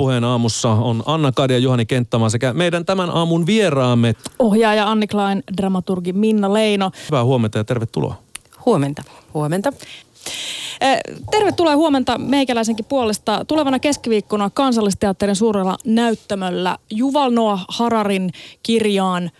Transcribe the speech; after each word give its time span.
Ylepuheen 0.00 0.24
aamussa 0.24 0.68
on 0.68 1.02
Anna 1.06 1.32
Kadi 1.32 1.52
ja 1.52 1.58
Juhani 1.58 1.86
Kenttämaa 1.86 2.28
sekä 2.28 2.52
meidän 2.52 2.84
tämän 2.84 3.10
aamun 3.10 3.46
vieraamme. 3.46 4.14
Ohjaaja 4.38 4.90
Anni 4.90 5.06
Klein, 5.06 5.42
dramaturgi 5.56 6.12
Minna 6.12 6.52
Leino. 6.52 6.90
Hyvää 7.10 7.24
huomenta 7.24 7.58
ja 7.58 7.64
tervetuloa. 7.64 8.14
Huomenta. 8.66 9.02
Huomenta. 9.34 9.72
Tervetuloa 11.30 11.76
huomenta 11.76 12.18
meikäläisenkin 12.18 12.84
puolesta. 12.84 13.44
Tulevana 13.44 13.78
keskiviikkona 13.78 14.50
kansallisteatterin 14.50 15.36
suurella 15.36 15.76
näyttämöllä 15.84 16.78
Juval 16.90 17.30
Noah 17.30 17.64
Hararin 17.68 18.30
kirjaan 18.62 19.30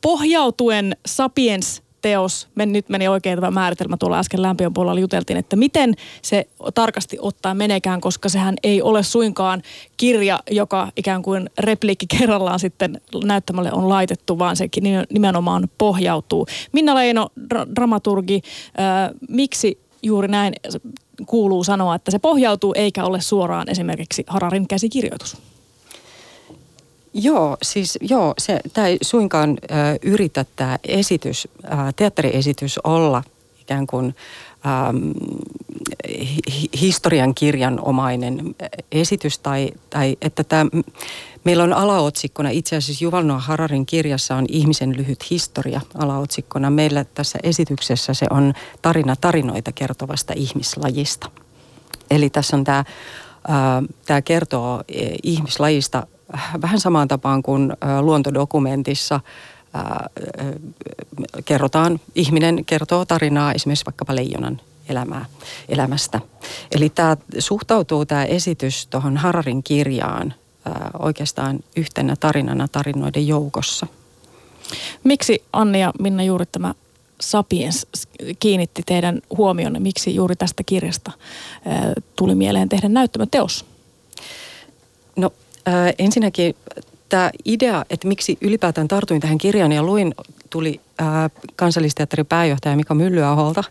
pohjautuen 0.00 0.96
Sapiens 1.06 1.82
teos, 2.04 2.48
men, 2.54 2.72
nyt 2.72 2.88
meni 2.88 3.08
oikein 3.08 3.38
tämä 3.38 3.50
määritelmä 3.50 3.96
tuolla 3.96 4.18
äsken 4.18 4.42
lämpiön 4.42 4.74
puolella 4.74 5.00
juteltiin, 5.00 5.36
että 5.36 5.56
miten 5.56 5.94
se 6.22 6.46
tarkasti 6.74 7.16
ottaa 7.20 7.54
menekään, 7.54 8.00
koska 8.00 8.28
sehän 8.28 8.54
ei 8.62 8.82
ole 8.82 9.02
suinkaan 9.02 9.62
kirja, 9.96 10.40
joka 10.50 10.88
ikään 10.96 11.22
kuin 11.22 11.50
repliikki 11.58 12.06
kerrallaan 12.06 12.60
sitten 12.60 13.00
näyttämälle 13.24 13.72
on 13.72 13.88
laitettu, 13.88 14.38
vaan 14.38 14.56
se 14.56 14.68
nimenomaan 15.12 15.68
pohjautuu. 15.78 16.46
Minna 16.72 16.94
Leino, 16.94 17.28
dra- 17.54 17.74
dramaturgi, 17.74 18.40
äh, 18.44 19.10
miksi 19.28 19.78
juuri 20.02 20.28
näin 20.28 20.54
kuuluu 21.26 21.64
sanoa, 21.64 21.94
että 21.94 22.10
se 22.10 22.18
pohjautuu 22.18 22.74
eikä 22.76 23.04
ole 23.04 23.20
suoraan 23.20 23.70
esimerkiksi 23.70 24.24
Hararin 24.26 24.68
käsikirjoitus? 24.68 25.36
Joo, 27.14 27.56
siis 27.62 27.98
joo, 28.00 28.34
se, 28.38 28.60
tämä 28.72 28.86
ei 28.86 28.98
suinkaan 29.02 29.50
ö, 29.50 29.74
yritä 30.02 30.44
tämä 30.56 30.78
esitys, 30.84 31.48
ö, 31.64 31.68
teatteriesitys 31.96 32.78
olla 32.84 33.22
ikään 33.60 33.86
kuin 33.86 34.14
ähm, 34.66 35.10
hi, 36.48 36.68
historian 36.80 37.34
kirjanomainen 37.34 38.54
esitys 38.92 39.38
tai, 39.38 39.70
tai 39.90 40.16
että 40.22 40.44
tämä, 40.44 40.66
meillä 41.44 41.64
on 41.64 41.72
alaotsikkona, 41.72 42.50
itse 42.50 42.76
asiassa 42.76 43.04
Juval 43.04 43.22
Noah 43.22 43.46
Hararin 43.46 43.86
kirjassa 43.86 44.36
on 44.36 44.44
ihmisen 44.48 44.96
lyhyt 44.96 45.30
historia 45.30 45.80
alaotsikkona. 45.94 46.70
Meillä 46.70 47.04
tässä 47.04 47.38
esityksessä 47.42 48.14
se 48.14 48.26
on 48.30 48.54
tarina 48.82 49.16
tarinoita 49.16 49.72
kertovasta 49.72 50.32
ihmislajista. 50.36 51.30
Eli 52.10 52.30
tässä 52.30 52.56
on 52.56 52.64
tämä, 52.64 52.84
tämä 54.06 54.22
kertoo 54.22 54.82
e, 54.88 55.08
ihmislajista 55.22 56.06
vähän 56.62 56.80
samaan 56.80 57.08
tapaan 57.08 57.42
kuin 57.42 57.72
luontodokumentissa 58.00 59.20
kerrotaan, 61.44 62.00
ihminen 62.14 62.64
kertoo 62.64 63.04
tarinaa 63.04 63.52
esimerkiksi 63.52 63.84
vaikkapa 63.84 64.16
leijonan 64.16 64.60
elämää, 64.88 65.24
elämästä. 65.68 66.20
Eli 66.72 66.88
tämä 66.88 67.16
suhtautuu 67.38 68.06
tämä 68.06 68.24
esitys 68.24 68.86
tuohon 68.86 69.16
Hararin 69.16 69.62
kirjaan 69.62 70.34
oikeastaan 70.98 71.60
yhtenä 71.76 72.16
tarinana 72.20 72.68
tarinoiden 72.68 73.26
joukossa. 73.26 73.86
Miksi 75.04 75.42
Anni 75.52 75.80
ja 75.80 75.92
Minna 76.00 76.22
juuri 76.22 76.46
tämä 76.46 76.74
Sapiens 77.20 77.86
kiinnitti 78.38 78.82
teidän 78.86 79.22
huomionne? 79.36 79.80
Miksi 79.80 80.14
juuri 80.14 80.36
tästä 80.36 80.62
kirjasta 80.62 81.12
tuli 82.16 82.34
mieleen 82.34 82.68
tehdä 82.68 82.88
näyttämöteos? 82.88 83.64
No 85.16 85.32
Äh, 85.68 85.94
ensinnäkin 85.98 86.54
tämä 87.08 87.30
idea, 87.44 87.84
että 87.90 88.08
miksi 88.08 88.38
ylipäätään 88.40 88.88
tartuin 88.88 89.20
tähän 89.20 89.38
kirjaan 89.38 89.72
ja 89.72 89.82
luin, 89.82 90.14
tuli 90.50 90.80
äh, 91.00 91.06
kansallisteatterin 91.56 92.26
pääjohtaja 92.26 92.76
Mika 92.76 92.94
Myllyaholta, 92.94 93.64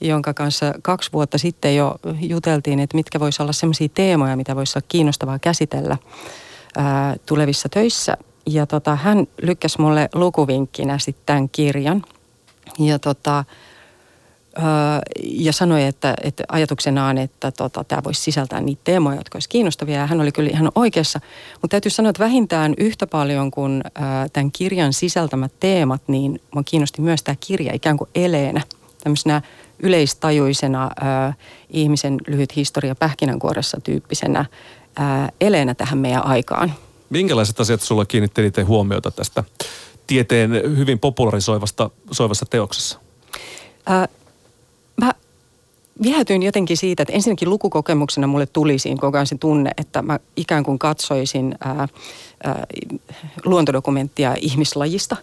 jonka 0.00 0.34
kanssa 0.34 0.74
kaksi 0.82 1.12
vuotta 1.12 1.38
sitten 1.38 1.76
jo 1.76 1.96
juteltiin, 2.20 2.80
että 2.80 2.96
mitkä 2.96 3.20
voisi 3.20 3.42
olla 3.42 3.52
sellaisia 3.52 3.88
teemoja, 3.94 4.36
mitä 4.36 4.56
voisi 4.56 4.78
olla 4.78 4.86
kiinnostavaa 4.88 5.38
käsitellä 5.38 5.96
äh, 6.78 6.84
tulevissa 7.26 7.68
töissä. 7.68 8.16
Ja 8.46 8.66
tota, 8.66 8.96
hän 8.96 9.26
lykkäsi 9.42 9.80
mulle 9.80 10.08
lukuvinkkinä 10.14 10.98
sitten 10.98 11.26
tämän 11.26 11.48
kirjan. 11.48 12.04
Ja 12.78 12.98
tota, 12.98 13.44
ja 15.22 15.52
sanoi, 15.52 15.84
että, 15.84 16.14
että 16.22 16.44
ajatuksenaan, 16.48 17.18
että 17.18 17.50
tota, 17.50 17.84
tämä 17.84 18.04
voisi 18.04 18.22
sisältää 18.22 18.60
niitä 18.60 18.80
teemoja, 18.84 19.16
jotka 19.16 19.36
olisivat 19.36 19.52
kiinnostavia. 19.52 19.98
Ja 19.98 20.06
hän 20.06 20.20
oli 20.20 20.32
kyllä 20.32 20.50
ihan 20.50 20.72
oikeassa. 20.74 21.20
Mutta 21.62 21.74
täytyy 21.74 21.90
sanoa, 21.90 22.10
että 22.10 22.24
vähintään 22.24 22.74
yhtä 22.78 23.06
paljon 23.06 23.50
kuin 23.50 23.82
ää, 23.94 24.28
tämän 24.28 24.52
kirjan 24.52 24.92
sisältämät 24.92 25.52
teemat, 25.60 26.02
niin 26.06 26.40
minua 26.52 26.62
kiinnosti 26.64 27.02
myös 27.02 27.22
tämä 27.22 27.36
kirja 27.40 27.74
ikään 27.74 27.96
kuin 27.96 28.10
eleenä. 28.14 28.62
Tämmöisenä 29.04 29.42
yleistajuisena 29.78 30.90
ää, 31.00 31.34
ihmisen 31.70 32.18
lyhyt 32.26 32.56
historia 32.56 32.94
pähkinänkuoressa 32.94 33.80
tyyppisenä 33.80 34.44
ää, 34.96 35.28
eleenä 35.40 35.74
tähän 35.74 35.98
meidän 35.98 36.26
aikaan. 36.26 36.74
Minkälaiset 37.10 37.60
asiat 37.60 37.80
sulla 37.80 38.04
kiinnitteli 38.04 38.52
huomiota 38.66 39.10
tästä 39.10 39.44
tieteen 40.06 40.50
hyvin 40.76 40.98
popularisoivasta 40.98 41.90
soivassa 42.10 42.46
teoksessa? 42.46 42.98
Ää, 43.86 44.08
viehätyin 46.02 46.42
jotenkin 46.42 46.76
siitä, 46.76 47.02
että 47.02 47.12
ensinnäkin 47.12 47.50
lukukokemuksena 47.50 48.26
mulle 48.26 48.46
tuli 48.46 48.78
siinä 48.78 49.00
koko 49.00 49.16
ajan 49.16 49.26
se 49.26 49.38
tunne, 49.38 49.70
että 49.76 50.02
mä 50.02 50.18
ikään 50.36 50.64
kuin 50.64 50.78
katsoisin 50.78 51.54
ää, 51.64 51.88
luontodokumenttia 53.44 54.34
ihmislajista. 54.40 55.16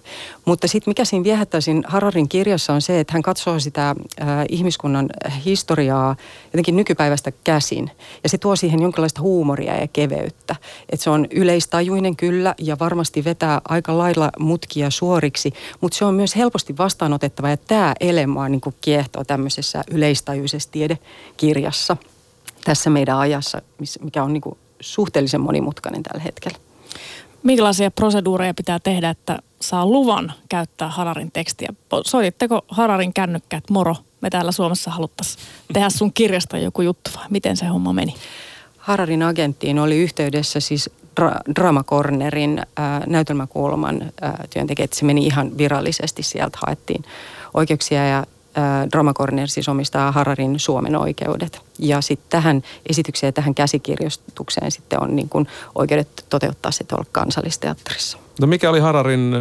Mutta 0.46 0.68
sitten 0.68 0.92
mikä 0.92 1.06
siinä 1.06 1.24
viehättää 1.24 1.62
siinä 1.62 1.82
Hararin 1.88 2.30
kirjassa 2.30 2.74
on 2.74 2.82
se, 2.82 3.00
että 3.00 3.14
hän 3.14 3.22
katsoo 3.22 3.60
sitä 3.60 3.96
ihmiskunnan 4.50 5.10
historiaa 5.46 6.16
jotenkin 6.46 6.76
nykypäivästä 6.76 7.32
käsin. 7.44 7.92
Ja 8.24 8.30
se 8.30 8.38
tuo 8.38 8.56
siihen 8.56 8.82
jonkinlaista 8.82 9.22
huumoria 9.22 9.82
ja 9.82 9.88
keveyttä. 9.88 10.56
Että 10.90 11.04
se 11.04 11.10
on 11.10 11.28
yleistajuinen 11.32 12.16
kyllä 12.16 12.56
ja 12.58 12.80
varmasti 12.80 13.24
vetää 13.24 13.62
aika 13.70 13.98
lailla 13.98 14.30
mutkia 14.40 14.90
suoriksi, 14.90 15.54
mutta 15.82 15.98
se 15.98 16.06
on 16.06 16.16
myös 16.16 16.36
helposti 16.36 16.78
vastaanotettava 16.78 17.50
ja 17.50 17.58
tämä 17.58 17.94
elemaa 18.00 18.50
niin 18.50 18.62
kiehtoo 18.82 19.24
tämmöisessä 19.24 19.84
yleistajuisessa 19.92 20.70
tiedekirjassa 20.72 21.98
tässä 22.64 22.90
meidän 22.90 23.18
ajassa, 23.18 23.62
mikä 24.02 24.24
on 24.24 24.34
niin 24.34 24.42
suhteellisen 24.80 25.42
monimutkainen 25.42 26.04
tällä 26.04 26.24
hetkellä. 26.24 26.58
Minkälaisia 27.44 27.92
proseduureja 27.92 28.54
pitää 28.54 28.80
tehdä, 28.80 29.10
että 29.10 29.40
saa 29.62 29.86
luvan 29.86 30.34
käyttää 30.50 30.90
Hararin 30.90 31.32
tekstiä? 31.32 31.70
Soititteko 32.06 32.62
Hararin 32.68 33.14
kännykkä, 33.14 33.62
moro, 33.70 33.96
me 34.22 34.30
täällä 34.30 34.52
Suomessa 34.52 34.92
haluttaisiin 34.92 35.46
tehdä 35.74 35.90
sun 35.90 36.14
kirjasta 36.14 36.58
joku 36.58 36.82
juttu 36.82 37.10
vai 37.18 37.26
miten 37.30 37.58
se 37.58 37.66
homma 37.66 37.94
meni? 37.94 38.16
Hararin 38.78 39.24
agenttiin 39.24 39.80
oli 39.80 39.98
yhteydessä 39.98 40.60
siis 40.60 40.90
Dra- 41.22 41.54
Drama 41.56 41.84
Cornerin 41.84 42.60
äh, 42.60 43.08
näytelmäkulman 43.08 44.02
äh, 44.02 44.34
työntekijät. 44.54 44.94
Se 44.94 45.06
meni 45.06 45.26
ihan 45.26 45.58
virallisesti, 45.58 46.24
sieltä 46.24 46.58
haettiin 46.66 47.04
oikeuksia 47.54 48.08
ja 48.08 48.26
Drama 48.92 49.14
Corner 49.14 49.48
siis 49.48 49.70
omistaa 49.70 50.12
Hararin 50.12 50.60
Suomen 50.60 50.96
oikeudet. 50.96 51.62
Ja 51.80 52.02
sitten 52.02 52.30
tähän 52.30 52.62
esitykseen 52.90 53.28
ja 53.28 53.32
tähän 53.32 53.56
käsikirjoitukseen 53.56 54.72
sitten 54.72 55.04
on 55.04 55.16
niin 55.16 55.30
kuin 55.30 55.48
oikeudet 55.76 56.26
toteuttaa 56.30 56.72
se 56.72 56.84
tuolla 56.84 57.06
kansallisteatterissa. 57.12 58.18
No 58.42 58.48
mikä 58.48 58.70
oli 58.70 58.80
Hararin 58.80 59.34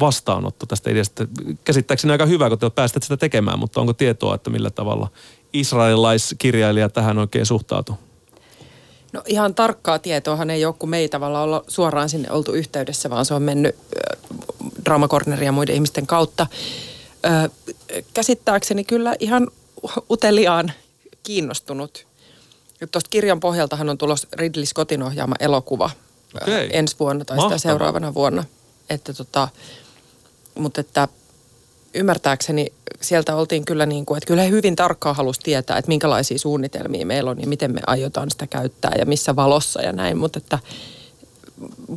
vastaanotto 0.00 0.66
tästä 0.66 0.90
ideasta? 0.90 1.26
Käsittääkseni 1.64 2.12
aika 2.12 2.26
hyvä, 2.26 2.48
kun 2.48 2.58
te 2.58 2.70
päästät 2.70 3.02
sitä 3.02 3.16
tekemään, 3.16 3.58
mutta 3.58 3.80
onko 3.80 3.92
tietoa, 3.92 4.34
että 4.34 4.50
millä 4.50 4.70
tavalla 4.70 5.08
israelilaiskirjailija 5.52 6.88
tähän 6.88 7.18
oikein 7.18 7.46
suhtautuu? 7.46 7.98
No 9.12 9.22
ihan 9.26 9.54
tarkkaa 9.54 9.98
tietoahan 9.98 10.50
ei 10.50 10.64
ole, 10.64 10.74
kun 10.78 10.88
me 10.88 10.98
ei 10.98 11.08
tavallaan 11.08 11.44
olla 11.44 11.64
suoraan 11.68 12.08
sinne 12.08 12.30
oltu 12.30 12.52
yhteydessä, 12.52 13.10
vaan 13.10 13.24
se 13.24 13.34
on 13.34 13.42
mennyt 13.42 13.76
Drama 14.84 15.08
Cornerin 15.08 15.46
ja 15.46 15.52
muiden 15.52 15.74
ihmisten 15.74 16.06
kautta 16.06 16.46
ö, 17.24 17.48
käsittääkseni 18.14 18.84
kyllä 18.84 19.14
ihan 19.20 19.48
uteliaan 20.10 20.72
kiinnostunut. 21.22 22.06
Tuosta 22.92 23.10
kirjan 23.10 23.40
pohjaltahan 23.40 23.88
on 23.88 23.98
tulos 23.98 24.26
Ridley 24.32 24.66
Scottin 24.66 25.02
ohjaama 25.02 25.34
elokuva 25.40 25.90
okay. 26.42 26.68
ensi 26.72 26.96
vuonna 27.00 27.24
tai 27.24 27.40
sitä 27.40 27.58
seuraavana 27.58 28.14
vuonna. 28.14 28.44
Että 28.90 29.12
tota, 29.12 29.48
mutta 30.54 30.80
että 30.80 31.08
ymmärtääkseni 31.94 32.72
sieltä 33.00 33.36
oltiin 33.36 33.64
kyllä 33.64 33.86
niin 33.86 34.06
kuin, 34.06 34.18
että 34.18 34.26
kyllä 34.26 34.42
he 34.42 34.50
hyvin 34.50 34.76
tarkkaan 34.76 35.16
halusi 35.16 35.40
tietää, 35.40 35.78
että 35.78 35.88
minkälaisia 35.88 36.38
suunnitelmia 36.38 37.06
meillä 37.06 37.30
on 37.30 37.40
ja 37.40 37.46
miten 37.46 37.74
me 37.74 37.80
aiotaan 37.86 38.30
sitä 38.30 38.46
käyttää 38.46 38.92
ja 38.98 39.06
missä 39.06 39.36
valossa 39.36 39.82
ja 39.82 39.92
näin. 39.92 40.18
Mutta 40.18 40.38
että 40.38 40.58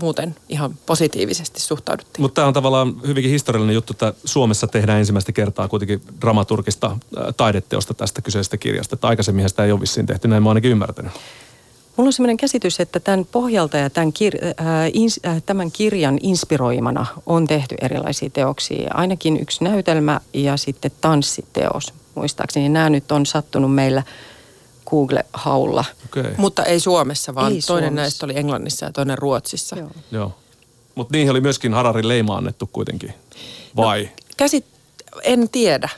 muuten 0.02 0.36
ihan 0.50 0.76
positiivisesti 0.86 1.60
suhtauduttiin. 1.60 2.22
Mutta 2.22 2.36
tämä 2.36 2.48
on 2.48 2.54
tavallaan 2.54 2.96
hyvinkin 3.08 3.32
historiallinen 3.32 3.74
juttu, 3.74 3.94
että 3.94 4.14
Suomessa 4.26 4.68
tehdään 4.68 5.00
ensimmäistä 5.00 5.32
kertaa 5.32 5.68
kuitenkin 5.68 6.02
dramaturgista 6.22 6.98
taideteosta 7.38 7.94
tästä 7.94 8.22
kyseisestä 8.22 8.58
kirjasta. 8.58 8.96
Että 8.96 9.08
aikaisemmin 9.08 9.50
sitä 9.50 9.66
ei 9.66 9.72
ole 9.72 9.82
vissiin 9.82 10.06
tehty, 10.06 10.28
näin 10.28 10.44
mä 10.44 10.50
ainakin 10.50 10.72
ymmärtänyt. 10.72 11.12
Mulla 11.96 12.08
on 12.08 12.14
sellainen 12.14 12.38
käsitys, 12.38 12.80
että 12.80 13.00
tämän 13.00 13.26
pohjalta 13.32 13.78
ja 13.78 13.90
tämän, 13.90 14.10
kir- 14.10 14.46
äh, 14.46 14.88
ins- 14.88 15.30
äh, 15.30 15.44
tämän 15.46 15.72
kirjan 15.72 16.20
inspiroimana 16.22 17.06
on 17.26 17.48
tehty 17.48 17.76
erilaisia 17.82 18.30
teoksia. 18.30 18.92
Ainakin 18.94 19.42
yksi 19.42 19.64
näytelmä 19.64 20.20
ja 20.34 20.58
sitten 20.58 20.92
tanssiteos. 21.02 21.94
Muistaakseni 22.16 22.70
nämä 22.70 22.90
nyt 22.90 23.12
on 23.12 23.26
sattunut 23.26 23.76
meillä 23.76 24.04
Google-haulla. 24.90 25.86
Okei. 26.06 26.32
Mutta 26.38 26.64
ei 26.64 26.80
Suomessa, 26.80 27.36
vaan 27.36 27.52
Ei 27.52 27.62
toinen 27.62 27.62
Suomessa. 27.90 28.02
näistä 28.02 28.26
oli 28.26 28.38
Englannissa 28.38 28.86
ja 28.86 28.92
toinen 28.92 29.18
Ruotsissa. 29.18 29.76
Joo. 29.78 29.92
Joo. 30.12 30.36
Mutta 30.96 31.12
niihin 31.12 31.32
oli 31.32 31.42
myöskin 31.42 31.74
Hararin 31.74 32.08
leima 32.08 32.36
annettu 32.38 32.70
kuitenkin. 32.74 33.14
Vai? 33.76 34.04
No. 34.04 34.10
Käsit, 34.38 34.66
en 35.24 35.50
tiedä. 35.50 35.90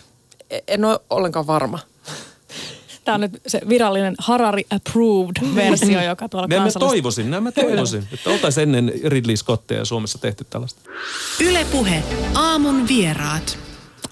E- 0.49 0.59
En 0.67 0.85
ole 0.85 0.99
ollenkaan 1.09 1.47
varma. 1.47 1.79
Tämä 3.05 3.15
on 3.15 3.21
nyt 3.21 3.41
se 3.47 3.61
virallinen 3.69 4.15
Harari 4.19 4.65
approved 4.69 5.55
versio, 5.55 6.01
joka 6.03 6.29
tuolla 6.29 6.47
Näin 6.49 6.61
mä 6.61 6.67
kansallis- 6.67 6.79
toivoisin, 6.79 7.31
näin 7.31 7.43
mä 7.43 7.51
toivoisin, 7.51 8.07
että 8.13 8.29
oltaisiin 8.29 8.75
ennen 8.75 8.93
Ridley 9.05 9.37
Scottia 9.37 9.85
Suomessa 9.85 10.17
tehty 10.17 10.43
tällaista. 10.49 10.81
Ylepuhe 11.41 12.03
aamun 12.35 12.87
vieraat. 12.87 13.57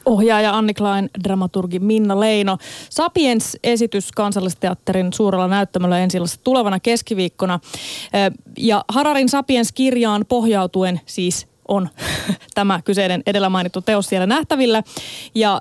Ohjaaja 0.05 0.57
Anni 0.57 0.73
Klein, 0.73 1.09
dramaturgi 1.23 1.79
Minna 1.79 2.19
Leino. 2.19 2.57
Sapiens-esitys 2.89 4.11
kansallisteatterin 4.11 5.13
suurella 5.13 5.47
näyttämöllä 5.47 5.99
ensi 5.99 6.17
tulevana 6.43 6.79
keskiviikkona. 6.79 7.59
Ja 8.57 8.85
Hararin 8.87 9.29
Sapiens-kirjaan 9.29 10.25
pohjautuen 10.29 11.01
siis 11.05 11.47
on 11.67 11.89
tämä 12.55 12.81
kyseinen 12.85 13.23
edellä 13.25 13.49
mainittu 13.49 13.81
teos 13.81 14.09
siellä 14.09 14.27
nähtävillä. 14.27 14.83
Ja 15.35 15.59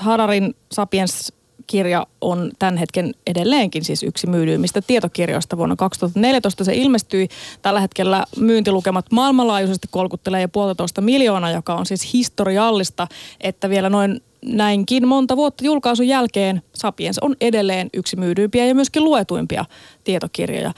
Hararin 0.00 0.54
Sapiens 0.72 1.32
kirja 1.66 2.06
on 2.20 2.50
tämän 2.58 2.76
hetken 2.76 3.14
edelleenkin 3.26 3.84
siis 3.84 4.02
yksi 4.02 4.26
myydyimmistä 4.26 4.82
tietokirjoista. 4.82 5.56
Vuonna 5.56 5.76
2014 5.76 6.64
se 6.64 6.74
ilmestyi. 6.74 7.28
Tällä 7.62 7.80
hetkellä 7.80 8.24
myyntilukemat 8.36 9.06
maailmanlaajuisesti 9.12 9.88
kolkuttelee 9.90 10.42
jo 10.42 10.48
puolitoista 10.48 11.00
miljoonaa, 11.00 11.50
joka 11.50 11.74
on 11.74 11.86
siis 11.86 12.12
historiallista, 12.12 13.06
että 13.40 13.70
vielä 13.70 13.90
noin 13.90 14.20
näinkin 14.44 15.08
monta 15.08 15.36
vuotta 15.36 15.64
julkaisun 15.64 16.08
jälkeen 16.08 16.62
Sapiens 16.74 17.18
on 17.18 17.36
edelleen 17.40 17.90
yksi 17.94 18.16
myydyimpiä 18.16 18.66
ja 18.66 18.74
myöskin 18.74 19.04
luetuimpia 19.04 19.64
tietokirjoja. 20.04 20.72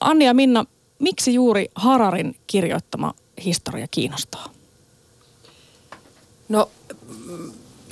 Anni 0.00 0.24
ja 0.24 0.34
Minna, 0.34 0.64
miksi 0.98 1.34
juuri 1.34 1.70
Hararin 1.74 2.36
kirjoittama 2.46 3.14
historia 3.44 3.86
kiinnostaa? 3.90 4.44
No 6.48 6.70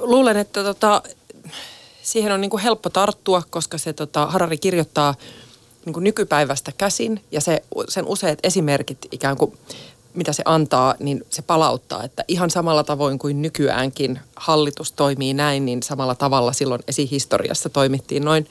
luulen, 0.01 0.37
että 0.37 0.65
tota, 0.65 1.03
siihen 2.13 2.33
on 2.33 2.41
niinku 2.41 2.59
helppo 2.59 2.91
tarttua, 2.91 3.43
koska 3.51 3.79
se 3.79 3.93
tota, 3.93 4.27
Harari 4.27 4.59
kirjoittaa 4.59 5.15
niinku 5.85 6.01
nykypäivästä 6.01 6.73
käsin 6.79 7.25
ja 7.31 7.41
se, 7.41 7.63
sen 7.89 8.07
useat 8.07 8.39
esimerkit 8.43 8.99
ikään 9.13 9.37
kuin 9.37 9.59
mitä 10.15 10.33
se 10.33 10.43
antaa, 10.47 10.95
niin 10.99 11.25
se 11.31 11.43
palauttaa, 11.43 12.05
että 12.05 12.25
ihan 12.29 12.51
samalla 12.51 12.85
tavoin 12.85 13.19
kuin 13.19 13.43
nykyäänkin 13.43 14.21
hallitus 14.37 14.93
toimii 14.93 15.35
näin, 15.35 15.65
niin 15.65 15.83
samalla 15.83 16.15
tavalla 16.15 16.53
silloin 16.53 16.83
esihistoriassa 16.89 17.69
toimittiin 17.69 18.25
noin, 18.25 18.49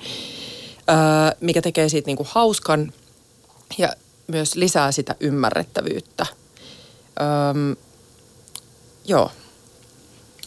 öö, 0.90 0.96
mikä 1.42 1.62
tekee 1.62 1.90
siitä 1.90 2.06
niinku 2.06 2.28
hauskan 2.30 2.94
ja 3.78 3.94
myös 4.28 4.56
lisää 4.56 4.92
sitä 4.92 5.16
ymmärrettävyyttä. 5.20 6.26
Öö, 7.22 7.76
joo. 9.06 9.32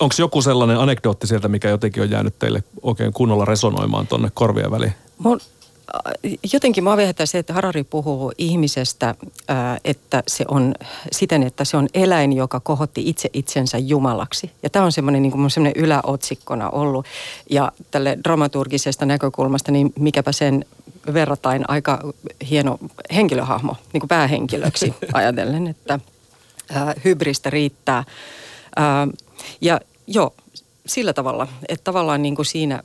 Onko 0.00 0.14
joku 0.18 0.42
sellainen 0.42 0.78
anekdootti 0.78 1.26
sieltä, 1.26 1.48
mikä 1.48 1.68
jotenkin 1.68 2.02
on 2.02 2.10
jäänyt 2.10 2.38
teille 2.38 2.64
oikein 2.82 3.12
kunnolla 3.12 3.44
resonoimaan 3.44 4.06
tonne 4.06 4.30
korvien 4.34 4.70
väliin? 4.70 4.92
Mun, 5.18 5.40
äh, 5.94 6.36
jotenkin 6.52 6.84
mua 6.84 6.96
viehättää 6.96 7.26
se, 7.26 7.38
että 7.38 7.52
Harari 7.52 7.84
puhuu 7.84 8.32
ihmisestä, 8.38 9.08
äh, 9.50 9.56
että 9.84 10.22
se 10.26 10.44
on 10.48 10.74
siten, 11.12 11.42
että 11.42 11.64
se 11.64 11.76
on 11.76 11.88
eläin, 11.94 12.32
joka 12.32 12.60
kohotti 12.60 13.08
itse 13.08 13.30
itsensä 13.32 13.78
jumalaksi. 13.78 14.50
Ja 14.62 14.70
tämä 14.70 14.84
on 14.84 14.92
semmoinen 14.92 15.22
niin 15.22 15.32
kuin 15.32 15.50
semmoinen 15.50 15.82
yläotsikkona 15.82 16.70
ollut. 16.70 17.06
Ja 17.50 17.72
tälle 17.90 18.18
dramaturgisesta 18.24 19.06
näkökulmasta, 19.06 19.72
niin 19.72 19.92
mikäpä 19.98 20.32
sen 20.32 20.64
verratain 21.14 21.64
aika 21.68 22.12
hieno 22.50 22.78
henkilöhahmo, 23.14 23.76
niin 23.92 24.00
kuin 24.00 24.08
päähenkilöksi 24.08 24.94
ajatellen, 25.12 25.66
että 25.66 25.98
äh, 26.76 26.94
hybristä 27.04 27.50
riittää. 27.50 28.04
Ja 29.60 29.80
joo, 30.10 30.34
sillä 30.86 31.12
tavalla, 31.12 31.48
että 31.68 31.84
tavallaan 31.84 32.22
niin 32.22 32.36
kuin 32.36 32.46
siinä 32.46 32.82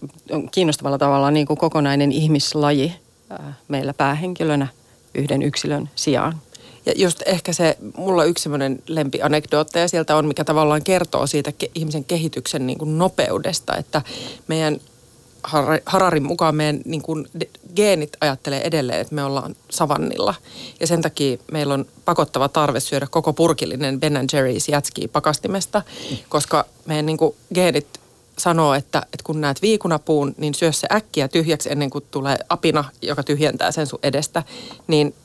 kiinnostavalla 0.52 0.98
tavalla 0.98 1.32
niin 1.32 1.48
kuin 1.48 1.58
kokonainen 1.58 2.12
ihmislaji 2.12 2.94
ää, 3.30 3.54
meillä 3.68 3.94
päähenkilönä 3.94 4.68
yhden 5.16 5.42
yksilön 5.42 5.90
sijaan. 5.96 6.38
Ja 6.86 6.94
just 6.96 7.22
ehkä 7.26 7.54
se, 7.54 7.78
mulla 7.98 8.24
yksi 8.24 8.44
semmoinen 8.44 8.84
lempianekdootteja 8.88 9.88
sieltä 9.88 10.16
on, 10.16 10.28
mikä 10.28 10.44
tavallaan 10.44 10.84
kertoo 10.84 11.28
siitä 11.28 11.54
ke- 11.64 11.72
ihmisen 11.76 12.04
kehityksen 12.04 12.68
niin 12.68 12.78
kuin 12.78 12.98
nopeudesta, 12.98 13.78
että 13.78 14.02
meidän 14.48 14.80
Hararin 15.86 16.24
mukaan 16.24 16.56
meidän 16.56 16.82
niin 16.86 17.02
kuin 17.02 17.28
geenit 17.76 18.18
ajattelee 18.22 18.62
edelleen, 18.62 19.00
että 19.00 19.16
me 19.16 19.24
ollaan 19.24 19.56
savannilla. 19.70 20.36
Ja 20.80 20.88
sen 20.88 21.02
takia 21.02 21.38
meillä 21.52 21.74
on 21.74 21.86
pakottava 22.06 22.50
tarve 22.50 22.80
syödä 22.80 23.08
koko 23.12 23.34
purkillinen 23.34 24.00
Ben 24.00 24.16
Jerry's 24.16 24.72
jätski 24.72 25.08
pakastimesta, 25.08 25.82
koska 26.30 26.66
meidän 26.86 27.06
niin 27.06 27.18
kuin 27.18 27.36
geenit 27.54 28.00
sanoo, 28.38 28.74
että, 28.74 29.00
että 29.00 29.24
kun 29.24 29.42
näet 29.42 29.62
viikunapuun, 29.62 30.36
niin 30.38 30.54
syö 30.54 30.72
se 30.72 30.88
äkkiä 30.92 31.28
tyhjäksi 31.28 31.72
ennen 31.72 31.90
kuin 31.90 32.06
tulee 32.12 32.38
apina, 32.50 32.84
joka 33.02 33.24
tyhjentää 33.24 33.72
sen 33.72 33.88
sun 33.88 34.00
edestä. 34.04 34.44
Niin 34.88 35.16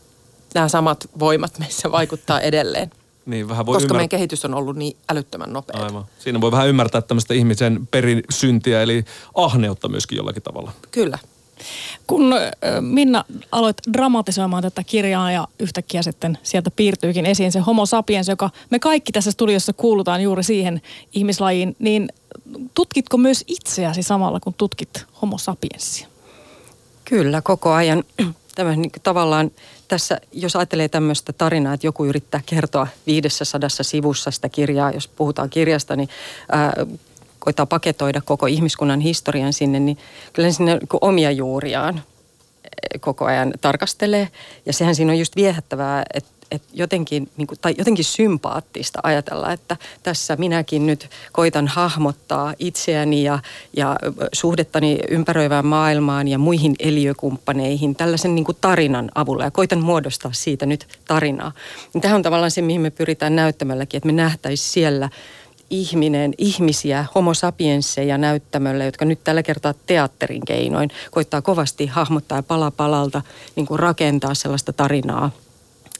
nämä 0.55 0.69
samat 0.69 1.09
voimat 1.19 1.59
meissä 1.59 1.93
vaikuttaa 1.93 2.41
edelleen. 2.41 2.91
Niin, 3.27 3.49
vähän 3.49 3.67
voi 3.67 3.75
Koska 3.75 3.85
ymmärtää. 3.85 3.99
meidän 3.99 4.09
kehitys 4.09 4.45
on 4.45 4.55
ollut 4.55 4.77
niin 4.77 4.97
älyttömän 5.09 5.53
nopeaa. 5.53 5.85
Aivan. 5.85 6.05
Siinä 6.19 6.41
voi 6.41 6.51
vähän 6.51 6.69
ymmärtää 6.69 7.01
tämmöistä 7.01 7.35
ihmisen 7.35 7.89
perisyntiä, 7.91 8.83
eli 8.83 9.05
ahneutta 9.35 9.89
myöskin 9.89 10.17
jollakin 10.17 10.43
tavalla. 10.43 10.73
Kyllä. 10.91 11.19
Kun 12.07 12.35
Minna 12.81 13.25
aloit 13.53 13.77
dramatisoimaan 13.93 14.63
tätä 14.63 14.85
kirjaa 14.85 15.33
ja 15.33 15.49
yhtäkkiä 15.59 16.03
sitten 16.03 16.39
sieltä 16.43 16.71
piirtyykin 16.71 17.27
esiin 17.27 17.53
se 17.53 17.59
homo 17.59 17.87
sapiens, 17.87 18.29
joka 18.29 18.51
me 18.71 18.79
kaikki 18.79 19.13
tässä 19.13 19.31
studiossa 19.31 19.73
kuulutaan 19.73 20.23
juuri 20.23 20.43
siihen 20.43 20.83
ihmislajiin, 21.13 21.77
niin 21.79 22.09
tutkitko 22.75 23.17
myös 23.17 23.45
itseäsi 23.47 24.03
samalla 24.03 24.41
kun 24.41 24.55
tutkit 24.55 25.07
homo 25.23 25.39
sapiensia? 25.39 26.07
Kyllä, 27.05 27.43
koko 27.43 27.73
ajan. 27.73 28.05
Tämä 28.61 28.77
niin 28.77 28.93
tavallaan 29.03 29.51
tässä, 29.89 30.21
jos 30.33 30.57
ajattelee 30.57 30.89
tämmöistä 30.89 31.33
tarinaa, 31.33 31.75
että 31.75 31.87
joku 31.87 32.05
yrittää 32.05 32.41
kertoa 32.47 32.87
500 33.07 33.69
sivussa 33.69 34.31
sitä 34.31 34.49
kirjaa, 34.49 34.91
jos 34.91 35.09
puhutaan 35.09 35.51
kirjasta, 35.51 35.97
niin 35.97 36.09
ää, 36.53 36.73
koittaa 37.39 37.67
paketoida 37.67 38.21
koko 38.21 38.47
ihmiskunnan 38.47 39.01
historian 39.01 39.53
sinne, 39.53 39.81
niin 39.81 39.99
kyllä 40.33 40.51
sinne 40.51 40.75
niin 40.75 40.89
omia 41.01 41.31
juuriaan 41.31 42.03
koko 43.01 43.25
ajan 43.25 43.53
tarkastelee. 43.61 44.29
Ja 44.67 44.73
sehän 44.73 44.95
siinä 44.95 45.13
on 45.13 45.19
just 45.19 45.37
viehättävää, 45.37 46.03
että 46.15 46.40
että 46.51 46.69
jotenkin, 46.75 47.31
niin 47.37 47.47
kuin, 47.47 47.59
tai 47.61 47.75
jotenkin 47.79 48.05
sympaattista 48.05 49.01
ajatella, 49.03 49.53
että 49.53 49.77
tässä 50.03 50.37
minäkin 50.37 50.87
nyt 50.87 51.11
koitan 51.33 51.69
hahmottaa 51.69 52.55
itseäni 52.59 53.23
ja, 53.23 53.39
ja 53.77 53.97
suhdettani 54.33 54.99
ympäröivään 55.11 55.67
maailmaan 55.67 56.29
ja 56.29 56.39
muihin 56.39 56.75
eliökumppaneihin 56.79 57.97
tällaisen 57.97 58.35
niin 58.35 58.45
kuin 58.45 58.59
tarinan 58.61 59.11
avulla 59.15 59.45
ja 59.45 59.51
koitan 59.51 59.81
muodostaa 59.81 60.33
siitä 60.33 60.67
nyt 60.67 60.89
tarinaa. 61.09 61.53
Niin 61.95 62.03
Tämä 62.03 62.15
on 62.15 62.23
tavallaan 62.23 62.51
se, 62.51 62.63
mihin 62.63 62.81
me 62.81 62.91
pyritään 62.91 63.37
näyttämälläkin, 63.37 63.99
että 63.99 64.07
me 64.07 64.13
nähtäisiin 64.13 64.73
siellä 64.73 65.09
ihminen, 65.71 66.35
ihmisiä, 66.39 67.05
homo 67.15 67.35
sapiensseja 67.35 68.19
näyttämöllä, 68.19 68.85
jotka 68.85 69.05
nyt 69.05 69.25
tällä 69.25 69.43
kertaa 69.43 69.75
teatterin 69.87 70.45
keinoin 70.47 70.91
koittaa 71.11 71.43
kovasti 71.43 71.87
hahmottaa 71.87 72.39
ja 72.39 72.43
pala 72.43 72.71
palalta 72.71 73.23
niin 73.57 73.67
kuin 73.67 73.81
rakentaa 73.81 74.35
sellaista 74.35 74.73
tarinaa, 74.73 75.31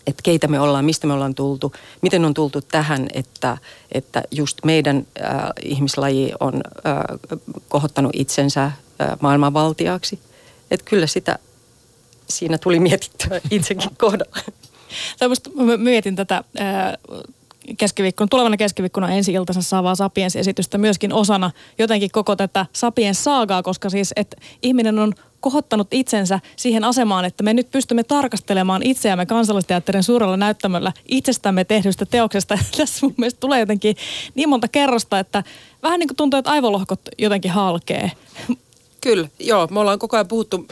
että 0.07 0.23
keitä 0.23 0.49
me 0.49 0.61
ollaan, 0.61 0.85
mistä 0.85 1.07
me 1.07 1.13
ollaan 1.13 1.35
tultu, 1.35 1.73
miten 2.03 2.25
on 2.25 2.35
tultu 2.35 2.61
tähän, 2.61 3.09
että, 3.13 3.59
että 3.93 4.23
just 4.31 4.59
meidän 4.65 5.07
äh, 5.25 5.33
ihmislaji 5.63 6.33
on 6.41 6.55
äh, 6.55 7.05
kohottanut 7.69 8.13
itsensä 8.15 8.65
äh, 8.65 8.73
maailmanvaltiaaksi. 9.21 10.19
Että 10.71 10.91
kyllä 10.91 11.07
sitä 11.07 11.39
siinä 12.29 12.59
tuli 12.59 12.81
mietittyä 12.81 13.41
itsekin 13.51 13.91
kohdalla. 13.99 14.37
Tai 15.19 15.29
musta 15.29 15.51
mä 15.55 15.77
mietin 15.77 16.17
tätä 16.17 16.45
ää, 16.59 16.99
keskiviikkona, 17.79 18.29
tulevana 18.29 18.57
keskiviikkona 18.57 19.11
ensi 19.11 19.33
iltansa 19.33 19.63
saavaa 19.63 19.95
Sapiens-esitystä 19.95 20.79
myöskin 20.79 21.13
osana 21.13 21.51
jotenkin 21.79 22.11
koko 22.11 22.37
tätä 22.37 22.67
Sapiens-saagaa, 22.73 23.63
koska 23.63 23.91
siis, 23.91 24.13
että 24.17 24.37
ihminen 24.63 24.99
on 24.99 25.15
kohottanut 25.41 25.89
itsensä 25.91 26.41
siihen 26.57 26.85
asemaan, 26.85 27.25
että 27.25 27.43
me 27.43 27.55
nyt 27.55 27.71
pystymme 27.71 28.05
tarkastelemaan 28.05 28.83
itseämme 28.83 29.27
kansallisteatterin 29.27 30.03
suurella 30.03 30.37
näyttämöllä 30.37 30.93
itsestämme 31.09 31.65
tehdystä 31.65 32.07
teoksesta. 32.07 32.59
Tässä 32.77 33.07
mun 33.07 33.15
mielestä 33.17 33.41
tulee 33.41 33.61
jotenkin 33.61 33.97
niin 34.35 34.49
monta 34.49 34.69
kerrosta, 34.69 35.19
että 35.19 35.45
vähän 35.83 36.01
niin 36.01 36.09
kuin 36.09 36.17
tuntuu, 36.17 36.39
että 36.39 36.51
aivolohkot 36.51 37.01
jotenkin 37.19 37.51
halkee. 37.51 38.13
Kyllä, 39.01 39.29
joo. 39.39 39.69
Me 39.71 39.81
ollaan 39.81 39.99
koko 39.99 40.17
ajan 40.17 40.29
puhuttu 40.29 40.67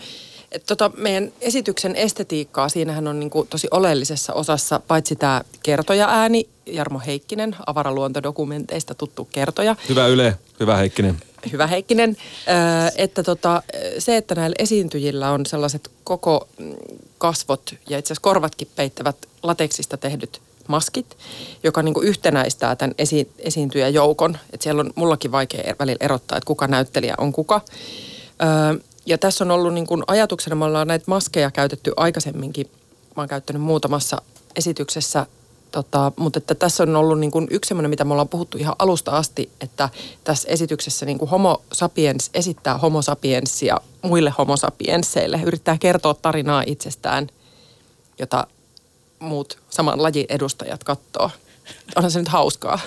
että 0.52 0.66
tota, 0.66 0.90
meidän 0.96 1.32
esityksen 1.40 1.96
estetiikkaa, 1.96 2.68
siinähän 2.68 3.08
on 3.08 3.20
niin 3.20 3.30
kuin 3.30 3.48
tosi 3.48 3.68
oleellisessa 3.70 4.32
osassa 4.32 4.80
paitsi 4.88 5.16
tämä 5.16 5.42
kertoja-ääni, 5.62 6.48
Jarmo 6.66 7.00
Heikkinen, 7.06 7.56
avaraluontodokumenteista 7.66 8.94
tuttu 8.94 9.28
kertoja. 9.32 9.76
Hyvä 9.88 10.06
Yle, 10.06 10.38
hyvä 10.60 10.76
Heikkinen. 10.76 11.20
Hyvä 11.52 11.66
Heikkinen, 11.66 12.16
Ö, 12.48 12.92
että 12.96 13.22
tota, 13.22 13.62
se, 13.98 14.16
että 14.16 14.34
näillä 14.34 14.56
esiintyjillä 14.58 15.30
on 15.30 15.46
sellaiset 15.46 15.90
koko 16.04 16.48
mm, 16.58 16.74
kasvot 17.18 17.74
ja 17.88 17.98
itse 17.98 18.12
asiassa 18.12 18.22
korvatkin 18.22 18.68
peittävät 18.76 19.16
lateksista 19.42 19.96
tehdyt 19.96 20.40
maskit, 20.68 21.16
joka 21.62 21.82
niin 21.82 21.94
yhtenäistää 22.02 22.76
tämän 22.76 22.94
esi- 22.98 23.30
esiintyjäjoukon. 23.38 24.38
Että 24.52 24.64
siellä 24.64 24.80
on 24.80 24.92
mullakin 24.94 25.32
vaikea 25.32 25.74
välillä 25.78 25.98
erottaa, 26.00 26.38
että 26.38 26.46
kuka 26.46 26.66
näyttelijä 26.66 27.14
on 27.18 27.32
kuka. 27.32 27.60
Öö, 28.42 28.87
ja 29.08 29.18
tässä 29.18 29.44
on 29.44 29.50
ollut 29.50 29.74
niin 29.74 29.86
kuin 29.86 30.04
ajatuksena, 30.06 30.56
me 30.56 30.64
ollaan 30.64 30.88
näitä 30.88 31.04
maskeja 31.08 31.50
käytetty 31.50 31.92
aikaisemminkin. 31.96 32.70
Mä 33.16 33.22
oon 33.22 33.28
käyttänyt 33.28 33.62
muutamassa 33.62 34.22
esityksessä 34.56 35.26
Tota, 35.72 36.12
mutta 36.16 36.38
että 36.38 36.54
tässä 36.54 36.82
on 36.82 36.96
ollut 36.96 37.20
niin 37.20 37.30
kuin 37.30 37.48
yksi 37.50 37.68
semmoinen, 37.68 37.90
mitä 37.90 38.04
me 38.04 38.12
ollaan 38.12 38.28
puhuttu 38.28 38.58
ihan 38.58 38.76
alusta 38.78 39.10
asti, 39.10 39.50
että 39.60 39.88
tässä 40.24 40.48
esityksessä 40.48 41.06
niin 41.06 41.18
kuin 41.18 41.30
homo 41.30 41.62
sapiens 41.72 42.30
esittää 42.34 42.78
homo 42.78 43.02
sapiensia 43.02 43.80
muille 44.02 44.32
homo 44.38 44.56
sapiensseille, 44.56 45.40
yrittää 45.46 45.78
kertoa 45.78 46.14
tarinaa 46.14 46.62
itsestään, 46.66 47.28
jota 48.18 48.46
muut 49.18 49.58
saman 49.70 50.02
lajin 50.02 50.26
edustajat 50.28 50.84
katsoo. 50.84 51.30
Onhan 51.96 52.10
se 52.10 52.18
nyt 52.18 52.28
hauskaa. 52.28 52.80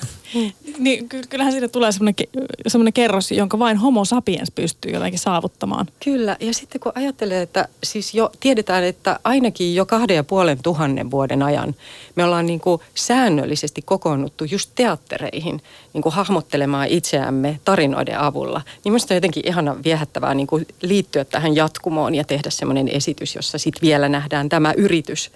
Niin, 0.77 1.09
kyllähän 1.29 1.51
siitä 1.51 1.67
tulee 1.67 1.91
semmoinen, 1.91 2.93
kerros, 2.93 3.31
jonka 3.31 3.59
vain 3.59 3.77
homo 3.77 4.05
sapiens 4.05 4.51
pystyy 4.51 4.91
jotenkin 4.91 5.19
saavuttamaan. 5.19 5.87
Kyllä, 6.03 6.37
ja 6.39 6.53
sitten 6.53 6.81
kun 6.81 6.91
ajattelee, 6.95 7.41
että 7.41 7.67
siis 7.83 8.13
jo 8.13 8.31
tiedetään, 8.39 8.83
että 8.83 9.19
ainakin 9.23 9.75
jo 9.75 9.85
kahden 9.85 10.15
ja 10.15 10.23
puolen 10.23 10.59
tuhannen 10.63 11.11
vuoden 11.11 11.43
ajan 11.43 11.75
me 12.15 12.23
ollaan 12.23 12.45
niin 12.45 12.59
kuin 12.59 12.81
säännöllisesti 12.95 13.81
kokoonnuttu 13.81 14.43
just 14.43 14.71
teattereihin 14.75 15.61
niin 15.93 16.01
kuin 16.01 16.13
hahmottelemaan 16.13 16.87
itseämme 16.87 17.59
tarinoiden 17.65 18.19
avulla. 18.19 18.61
Niin 18.83 18.91
minusta 18.91 19.13
on 19.13 19.15
jotenkin 19.15 19.47
ihana 19.47 19.75
viehättävää 19.83 20.33
niin 20.33 20.47
kuin 20.47 20.67
liittyä 20.81 21.25
tähän 21.25 21.55
jatkumoon 21.55 22.15
ja 22.15 22.23
tehdä 22.23 22.49
semmoinen 22.49 22.87
esitys, 22.87 23.35
jossa 23.35 23.57
sitten 23.57 23.81
vielä 23.81 24.09
nähdään 24.09 24.49
tämä 24.49 24.73
yritys 24.77 25.31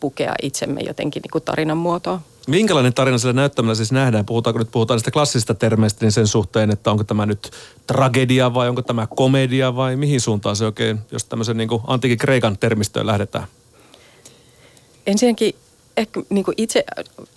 pukea 0.00 0.34
itsemme 0.42 0.80
jotenkin 0.80 1.20
niin 1.22 1.30
kuin 1.30 1.44
tarinan 1.44 1.78
muotoon. 1.78 2.20
Minkälainen 2.46 2.94
tarina 2.94 3.18
sillä 3.18 3.32
näyttämällä 3.32 3.74
siis 3.74 3.92
nähdään? 3.92 4.26
Puhutaanko 4.26 4.58
nyt, 4.58 4.70
puhutaan 4.70 4.96
niistä 4.96 5.10
klassisista 5.10 5.54
termeistä 5.54 6.04
niin 6.04 6.12
sen 6.12 6.26
suhteen, 6.26 6.70
että 6.70 6.90
onko 6.90 7.04
tämä 7.04 7.26
nyt 7.26 7.50
tragedia 7.86 8.54
vai 8.54 8.68
onko 8.68 8.82
tämä 8.82 9.06
komedia 9.16 9.76
vai 9.76 9.96
mihin 9.96 10.20
suuntaan 10.20 10.56
se 10.56 10.64
oikein, 10.64 10.98
jos 11.10 11.24
tämmöisen 11.24 11.56
niin 11.56 11.68
antiikin 11.86 12.18
Kreikan 12.18 12.58
termistöön 12.58 13.06
lähdetään? 13.06 13.44
Ensinnäkin 15.06 15.54
ehkä 15.96 16.22
niin 16.28 16.44
kuin 16.44 16.54
itse 16.56 16.84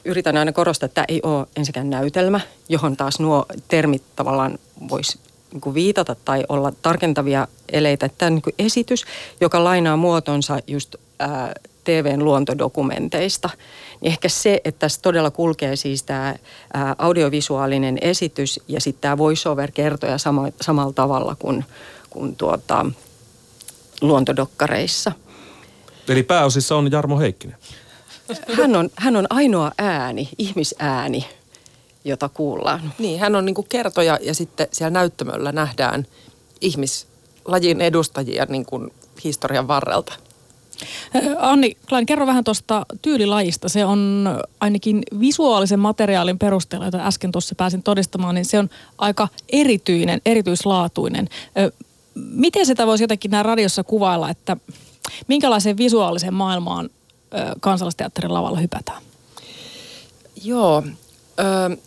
yritän 0.06 0.38
aina 0.38 0.52
korostaa, 0.52 0.86
että 0.86 0.96
tämä 0.96 1.06
ei 1.08 1.20
ole 1.24 1.48
ensinnäkään 1.56 1.90
näytelmä, 1.90 2.40
johon 2.70 2.98
taas 2.98 3.20
nuo 3.20 3.46
termit 3.68 4.04
tavallaan 4.16 4.60
voisi 4.90 5.20
niin 5.54 5.74
viitata 5.74 6.16
tai 6.26 6.44
olla 6.50 6.72
tarkentavia 6.82 7.48
eleitä. 7.72 8.10
Tämä 8.18 8.28
on 8.28 8.34
niin 8.34 8.56
esitys, 8.60 9.06
joka 9.42 9.64
lainaa 9.64 9.98
muotonsa 9.98 10.60
just 10.68 10.96
TVn 11.88 12.26
luontodokumenteista, 12.26 13.50
niin 14.02 14.12
ehkä 14.12 14.30
se, 14.30 14.62
että 14.64 14.80
tässä 14.80 15.02
todella 15.02 15.32
kulkee 15.32 15.76
siis 15.76 16.04
tämä 16.04 16.36
audiovisuaalinen 16.98 17.98
esitys 18.02 18.60
ja 18.68 18.82
sitten 18.82 19.02
tämä 19.02 19.18
voiceover-kertoja 19.18 20.18
sama, 20.18 20.48
samalla 20.62 20.94
tavalla 20.94 21.36
kuin, 21.40 21.66
kuin 22.10 22.36
tuota, 22.36 22.86
luontodokkareissa. 24.02 25.12
Eli 26.08 26.24
pääosissa 26.24 26.76
on 26.76 26.92
Jarmo 26.92 27.20
Heikkinen. 27.20 27.58
Hän 28.58 28.76
on, 28.76 28.90
hän 28.96 29.16
on 29.16 29.28
ainoa 29.30 29.72
ääni, 29.78 30.30
ihmisääni, 30.38 31.26
jota 32.06 32.30
kuullaan. 32.30 32.94
Niin, 33.00 33.20
hän 33.20 33.36
on 33.36 33.46
niin 33.46 33.56
kuin 33.56 33.68
kertoja 33.70 34.20
ja 34.22 34.34
sitten 34.34 34.68
siellä 34.72 34.90
näyttämöllä 34.90 35.52
nähdään 35.52 36.08
ihmislajin 36.62 37.82
edustajia 37.82 38.46
niin 38.50 38.66
kuin 38.66 38.94
historian 39.24 39.68
varrelta. 39.68 40.14
Anni 41.40 41.78
Klein, 41.90 42.06
kerro 42.06 42.28
vähän 42.28 42.44
tuosta 42.44 42.86
tyylilajista. 43.02 43.70
Se 43.70 43.86
on 43.86 44.28
ainakin 44.60 45.04
visuaalisen 45.20 45.80
materiaalin 45.80 46.40
perusteella, 46.40 46.86
jota 46.86 46.98
äsken 46.98 47.32
tuossa 47.32 47.56
pääsin 47.56 47.84
todistamaan, 47.84 48.36
niin 48.36 48.46
se 48.46 48.60
on 48.60 48.70
aika 48.98 49.28
erityinen, 49.50 50.22
erityislaatuinen. 50.26 51.30
Miten 52.16 52.66
sitä 52.66 52.88
voisi 52.88 53.04
jotenkin 53.04 53.32
näin 53.32 53.46
radiossa 53.46 53.84
kuvailla, 53.84 54.30
että 54.30 54.58
minkälaiseen 55.28 55.78
visuaaliseen 55.78 56.34
maailmaan 56.34 56.90
kansallisteatterin 57.60 58.34
lavalla 58.34 58.60
hypätään? 58.60 59.02
Joo, 60.44 60.84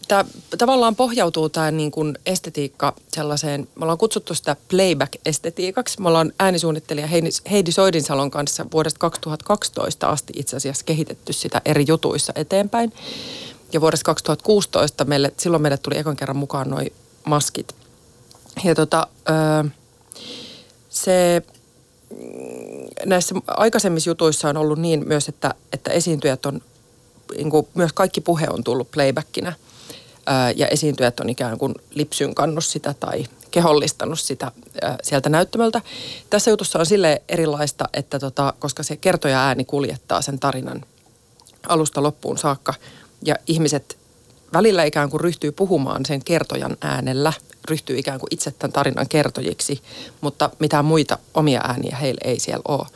Tämä 0.08 0.24
tavallaan 0.58 0.96
pohjautuu 0.96 1.48
tämä 1.48 1.70
niin 1.70 1.90
kuin 1.90 2.18
estetiikka 2.26 2.94
sellaiseen, 3.12 3.60
me 3.60 3.82
ollaan 3.82 3.98
kutsuttu 3.98 4.34
sitä 4.34 4.56
playback-estetiikaksi. 4.68 6.00
Me 6.00 6.08
ollaan 6.08 6.32
äänisuunnittelija 6.38 7.08
Heidi 7.50 7.72
Soidinsalon 7.72 8.30
kanssa 8.30 8.66
vuodesta 8.72 8.98
2012 8.98 10.08
asti 10.08 10.32
itse 10.36 10.56
asiassa 10.56 10.84
kehitetty 10.84 11.32
sitä 11.32 11.62
eri 11.64 11.84
jutuissa 11.88 12.32
eteenpäin. 12.36 12.92
Ja 13.72 13.80
vuodesta 13.80 14.04
2016 14.04 15.04
meille, 15.04 15.32
silloin 15.36 15.62
meille 15.62 15.78
tuli 15.78 15.98
ekan 15.98 16.16
kerran 16.16 16.36
mukaan 16.36 16.70
noin 16.70 16.92
maskit. 17.24 17.74
Ja 18.64 18.74
tota, 18.74 19.06
se 20.88 21.42
näissä 23.06 23.34
aikaisemmissa 23.46 24.10
jutuissa 24.10 24.48
on 24.48 24.56
ollut 24.56 24.78
niin 24.78 25.08
myös, 25.08 25.28
että, 25.28 25.54
että 25.72 25.90
esiintyjät 25.90 26.46
on 26.46 26.60
niin 27.36 27.50
kuin 27.50 27.68
myös 27.74 27.92
kaikki 27.92 28.20
puhe 28.20 28.46
on 28.50 28.64
tullut 28.64 28.90
playbackina 28.90 29.52
ää, 30.26 30.50
ja 30.50 30.66
esiintyjät 30.68 31.20
on 31.20 31.30
ikään 31.30 31.58
kuin 31.58 31.74
lipsyn 31.90 32.34
kannut 32.34 32.64
sitä 32.64 32.94
tai 33.00 33.24
kehollistanut 33.50 34.20
sitä 34.20 34.52
sieltä 35.02 35.28
näyttämöltä. 35.28 35.80
Tässä 36.30 36.50
jutussa 36.50 36.78
on 36.78 36.86
sille 36.86 37.22
erilaista, 37.28 37.88
että 37.92 38.18
tota, 38.18 38.54
koska 38.58 38.82
se 38.82 38.96
kertoja 38.96 39.46
ääni 39.46 39.64
kuljettaa 39.64 40.22
sen 40.22 40.38
tarinan 40.38 40.84
alusta 41.68 42.02
loppuun 42.02 42.38
saakka 42.38 42.74
ja 43.22 43.36
ihmiset 43.46 43.98
välillä 44.52 44.84
ikään 44.84 45.10
kuin 45.10 45.20
ryhtyy 45.20 45.52
puhumaan 45.52 46.06
sen 46.06 46.24
kertojan 46.24 46.76
äänellä, 46.80 47.32
ryhtyy 47.68 47.98
ikään 47.98 48.20
kuin 48.20 48.28
itse 48.30 48.50
tämän 48.50 48.72
tarinan 48.72 49.08
kertojiksi, 49.08 49.82
mutta 50.20 50.50
mitään 50.58 50.84
muita 50.84 51.18
omia 51.34 51.60
ääniä 51.64 51.96
heillä 51.96 52.20
ei 52.24 52.40
siellä 52.40 52.62
ole. 52.68 52.86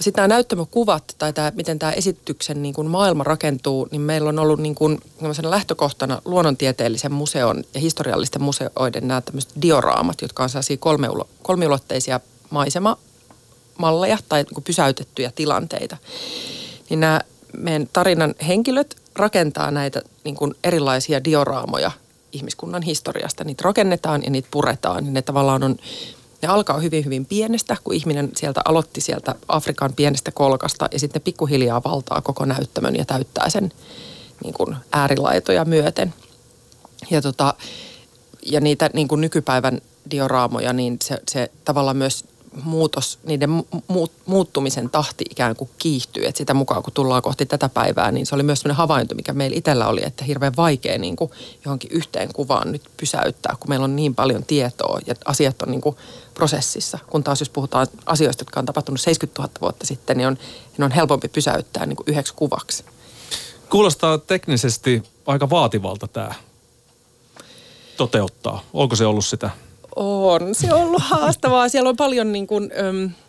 Sitten 0.00 0.22
nämä 0.22 0.28
näyttämökuvat 0.28 1.14
tai 1.18 1.32
tämä, 1.32 1.52
miten 1.54 1.78
tämä 1.78 1.92
esityksen 1.92 2.62
niin 2.62 2.74
kuin 2.74 2.90
maailma 2.90 3.24
rakentuu, 3.24 3.88
niin 3.90 4.00
meillä 4.00 4.28
on 4.28 4.38
ollut 4.38 4.60
niin 4.60 4.74
kuin, 4.74 4.98
lähtökohtana 5.42 6.22
luonnontieteellisen 6.24 7.12
museon 7.12 7.64
ja 7.74 7.80
historiallisten 7.80 8.42
museoiden 8.42 9.08
nämä 9.08 9.20
tämmöiset 9.20 9.52
dioraamat, 9.62 10.22
jotka 10.22 10.42
on 10.42 10.48
sellaisia 10.48 10.76
kolmeulo, 10.76 11.28
kolmiulotteisia 11.42 12.20
maisemamalleja 12.50 14.18
tai 14.28 14.42
niin 14.42 14.54
kuin 14.54 14.64
pysäytettyjä 14.64 15.32
tilanteita. 15.34 15.96
Niin 16.90 17.00
nämä 17.00 17.20
meidän 17.56 17.88
tarinan 17.92 18.34
henkilöt 18.46 18.96
rakentaa 19.16 19.70
näitä 19.70 20.02
niin 20.24 20.36
kuin 20.36 20.54
erilaisia 20.64 21.24
dioraamoja 21.24 21.90
ihmiskunnan 22.32 22.82
historiasta. 22.82 23.44
Niitä 23.44 23.62
rakennetaan 23.64 24.22
ja 24.22 24.30
niitä 24.30 24.48
puretaan. 24.50 25.06
Ja 25.06 25.12
ne 25.12 25.22
tavallaan 25.22 25.62
on 25.62 25.76
ne 26.42 26.48
alkaa 26.48 26.78
hyvin, 26.78 27.04
hyvin 27.04 27.26
pienestä, 27.26 27.76
kun 27.84 27.94
ihminen 27.94 28.30
sieltä 28.36 28.60
aloitti 28.64 29.00
sieltä 29.00 29.34
Afrikan 29.48 29.92
pienestä 29.92 30.30
kolkasta 30.30 30.88
ja 30.92 30.98
sitten 30.98 31.22
pikkuhiljaa 31.22 31.82
valtaa 31.84 32.20
koko 32.20 32.44
näyttämön 32.44 32.96
ja 32.96 33.04
täyttää 33.04 33.50
sen 33.50 33.72
niin 34.44 34.54
kuin 34.54 34.76
äärilaitoja 34.92 35.64
myöten. 35.64 36.14
Ja, 37.10 37.22
tota, 37.22 37.54
ja 38.42 38.60
niitä 38.60 38.90
niin 38.92 39.08
kuin 39.08 39.20
nykypäivän 39.20 39.80
dioraamoja, 40.10 40.72
niin 40.72 40.96
se, 41.04 41.20
se 41.30 41.50
tavallaan 41.64 41.96
myös 41.96 42.24
muutos, 42.62 43.18
niiden 43.24 43.50
mu- 43.92 44.10
muuttumisen 44.26 44.90
tahti 44.90 45.24
ikään 45.30 45.56
kuin 45.56 45.70
kiihtyy. 45.78 46.24
Että 46.26 46.38
sitä 46.38 46.54
mukaan 46.54 46.82
kun 46.82 46.92
tullaan 46.92 47.22
kohti 47.22 47.46
tätä 47.46 47.68
päivää, 47.68 48.12
niin 48.12 48.26
se 48.26 48.34
oli 48.34 48.42
myös 48.42 48.60
sellainen 48.60 48.76
havainto, 48.76 49.14
mikä 49.14 49.32
meillä 49.32 49.56
itsellä 49.56 49.86
oli, 49.88 50.00
että 50.04 50.24
hirveän 50.24 50.56
vaikea 50.56 50.98
niin 50.98 51.16
kuin 51.16 51.30
johonkin 51.64 51.90
yhteen 51.92 52.32
kuvaan 52.32 52.72
nyt 52.72 52.82
pysäyttää, 52.96 53.56
kun 53.60 53.68
meillä 53.68 53.84
on 53.84 53.96
niin 53.96 54.14
paljon 54.14 54.44
tietoa 54.44 54.98
ja 55.06 55.14
asiat 55.24 55.62
on 55.62 55.70
niin 55.70 55.80
kuin 55.80 55.96
prosessissa. 56.34 56.98
Kun 57.10 57.24
taas 57.24 57.40
jos 57.40 57.50
puhutaan 57.50 57.86
asioista, 58.06 58.40
jotka 58.42 58.60
on 58.60 58.66
tapahtunut 58.66 59.00
70 59.00 59.42
000 59.42 59.52
vuotta 59.60 59.86
sitten, 59.86 60.16
niin 60.16 60.26
on, 60.26 60.38
niin 60.78 60.84
on 60.84 60.90
helpompi 60.90 61.28
pysäyttää 61.28 61.86
niin 61.86 61.96
kuin 61.96 62.08
yhdeksi 62.08 62.34
kuvaksi. 62.34 62.84
Kuulostaa 63.70 64.18
teknisesti 64.18 65.02
aika 65.26 65.50
vaativalta 65.50 66.08
tämä 66.08 66.34
toteuttaa. 67.96 68.62
Onko 68.72 68.96
se 68.96 69.06
ollut 69.06 69.26
sitä? 69.26 69.50
On, 69.96 70.54
se 70.54 70.74
on 70.74 70.80
ollut 70.80 71.02
haastavaa. 71.02 71.68
Siellä 71.68 71.88
on 71.88 71.96
paljon 71.96 72.32
niin 72.32 72.46
kuin, 72.46 72.70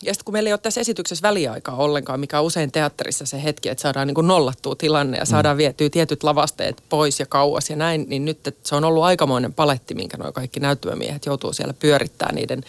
ja 0.04 0.14
sitten 0.14 0.26
kun 0.26 0.34
meillä 0.34 0.48
ei 0.48 0.54
ole 0.54 0.60
tässä 0.60 0.82
esityksessä 0.82 1.28
väliaikaa 1.28 1.76
ollenkaan, 1.76 2.20
mikä 2.20 2.40
on 2.40 2.46
usein 2.46 2.72
teatterissa 2.72 3.26
se 3.26 3.44
hetki, 3.44 3.70
että 3.70 3.82
saadaan 3.82 4.08
niin 4.08 4.16
kuin 4.16 4.28
nollattua 4.28 4.76
tilanne 4.76 5.18
ja 5.18 5.26
saadaan 5.26 5.56
mm. 5.56 5.58
vietyä 5.58 5.90
tietyt 5.90 6.24
lavasteet 6.24 6.84
pois 6.90 7.20
ja 7.20 7.26
kauas 7.26 7.70
ja 7.70 7.76
näin, 7.76 8.06
niin 8.10 8.26
nyt 8.26 8.48
että 8.48 8.70
se 8.70 8.76
on 8.76 8.84
ollut 8.84 9.04
aikamoinen 9.04 9.54
paletti, 9.54 9.96
minkä 9.96 10.18
nuo 10.18 10.32
kaikki 10.32 10.60
näyttämömiehet 10.60 11.26
joutuu 11.26 11.54
siellä 11.54 11.74
pyörittämään 11.74 12.36
niiden 12.36 12.64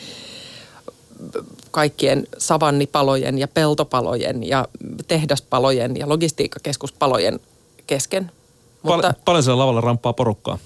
kaikkien 1.70 2.26
savannipalojen 2.38 3.38
ja 3.38 3.48
peltopalojen 3.48 4.48
ja 4.48 4.68
tehdaspalojen 5.08 5.96
ja 5.96 6.08
logistiikkakeskuspalojen 6.08 7.40
kesken. 7.86 8.30
Mutta, 8.82 9.12
Pal- 9.12 9.22
paljon 9.24 9.42
siellä 9.42 9.62
lavalla 9.62 9.80
ramppaa 9.80 10.12
porukkaa 10.12 10.58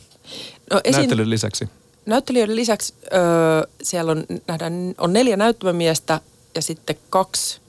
no, 0.72 0.80
esiin... 0.84 0.96
näyttelyn 0.96 1.30
lisäksi? 1.30 1.68
Näyttelijöiden 2.06 2.56
lisäksi 2.56 2.94
ö, 3.04 3.68
siellä 3.82 4.12
on, 4.12 4.24
nähdään, 4.46 4.94
on 4.98 5.12
neljä 5.12 5.36
näyttämömiestä 5.36 6.20
ja 6.54 6.62
sitten 6.62 6.96
kaksi 7.10 7.60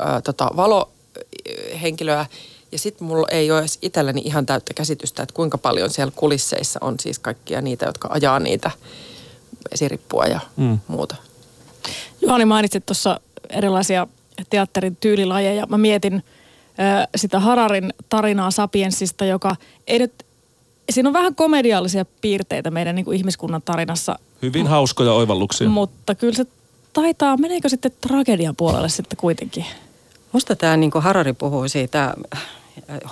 ö, 0.00 0.20
tota, 0.20 0.50
valohenkilöä. 0.56 2.26
Ja 2.72 2.78
sitten 2.78 3.06
mulla 3.06 3.26
ei 3.30 3.50
ole 3.50 3.60
edes 3.60 3.78
itselläni 3.82 4.22
ihan 4.24 4.46
täyttä 4.46 4.74
käsitystä, 4.74 5.22
että 5.22 5.34
kuinka 5.34 5.58
paljon 5.58 5.90
siellä 5.90 6.12
kulisseissa 6.16 6.78
on 6.82 7.00
siis 7.00 7.18
kaikkia 7.18 7.60
niitä, 7.60 7.86
jotka 7.86 8.08
ajaa 8.12 8.40
niitä 8.40 8.70
esirippua 9.72 10.24
ja 10.24 10.40
mm. 10.56 10.78
muuta. 10.88 11.16
Juhani 12.20 12.44
mainitsit 12.44 12.86
tuossa 12.86 13.20
erilaisia 13.50 14.06
teatterin 14.50 14.96
tyylilajeja. 14.96 15.66
Mä 15.66 15.78
mietin 15.78 16.14
ö, 16.14 17.08
sitä 17.16 17.40
Hararin 17.40 17.94
tarinaa 18.08 18.50
Sapiensista, 18.50 19.24
joka 19.24 19.56
ei 19.86 19.98
nyt, 19.98 20.12
siinä 20.90 21.08
on 21.08 21.12
vähän 21.12 21.34
komediallisia 21.34 22.04
piirteitä 22.20 22.70
meidän 22.70 22.94
niin 22.94 23.04
kuin 23.04 23.16
ihmiskunnan 23.16 23.62
tarinassa. 23.62 24.18
Hyvin 24.42 24.66
hauskoja 24.66 25.12
oivalluksia. 25.12 25.68
Mutta 25.68 26.14
kyllä 26.14 26.34
se 26.34 26.46
taitaa, 26.92 27.36
meneekö 27.36 27.68
sitten 27.68 27.92
tragedian 28.00 28.56
puolelle 28.56 28.88
sitten 28.88 29.16
kuitenkin? 29.16 29.64
Musta 30.32 30.56
tämä 30.56 30.76
niin 30.76 30.90
Harari 30.94 31.32
puhuu 31.32 31.68
siitä 31.68 32.14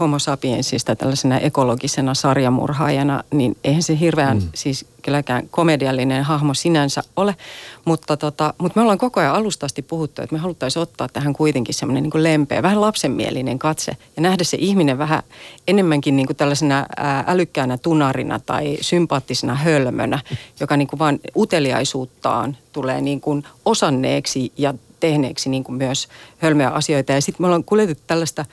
homo 0.01 0.19
sapiensista 0.19 0.97
tällaisena 0.97 1.39
ekologisena 1.39 2.15
sarjamurhaajana, 2.15 3.25
niin 3.31 3.57
eihän 3.65 3.83
se 3.83 4.01
hirveän 4.01 4.37
mm. 4.37 4.49
siis 4.55 4.87
kylläkään 5.03 5.49
komediallinen 5.51 6.25
hahmo 6.25 6.55
sinänsä 6.55 7.03
ole. 7.17 7.37
Mutta, 7.85 8.17
tota, 8.17 8.55
mutta 8.59 8.79
me 8.79 8.83
ollaan 8.83 8.99
koko 8.99 9.21
ajan 9.21 9.35
alustasti 9.35 9.83
puhuttu, 9.83 10.23
että 10.23 10.35
me 10.35 10.39
haluttaisiin 10.39 10.83
ottaa 10.83 11.09
tähän 11.09 11.33
kuitenkin 11.33 11.75
semmoinen 11.75 12.03
niin 12.03 12.23
lempeä, 12.23 12.63
vähän 12.63 12.81
lapsenmielinen 12.81 13.59
katse 13.59 13.97
ja 14.17 14.23
nähdä 14.23 14.45
se 14.45 14.57
ihminen 14.61 14.99
vähän 14.99 15.23
enemmänkin 15.69 16.17
niin 16.17 16.27
kuin 16.27 16.37
tällaisena 16.37 16.87
älykkäänä 17.27 17.79
tunarina 17.79 18.39
tai 18.39 18.79
sympaattisena 18.81 19.55
hölmönä, 19.55 20.21
joka 20.61 20.77
niin 20.77 20.89
kuin 20.89 20.99
vaan 20.99 21.19
uteliaisuuttaan 21.37 22.57
tulee 22.73 23.01
niin 23.01 23.21
kuin 23.21 23.45
osanneeksi 23.65 24.53
ja 24.57 24.75
tehneeksi 25.03 25.51
niin 25.51 25.65
kuin 25.65 25.77
myös 25.77 26.09
hölmöjä 26.39 26.69
asioita. 26.69 27.13
Ja 27.13 27.21
sitten 27.21 27.43
me 27.43 27.47
ollaan 27.47 27.65
kuljetettu 27.65 28.05
tällaista 28.07 28.45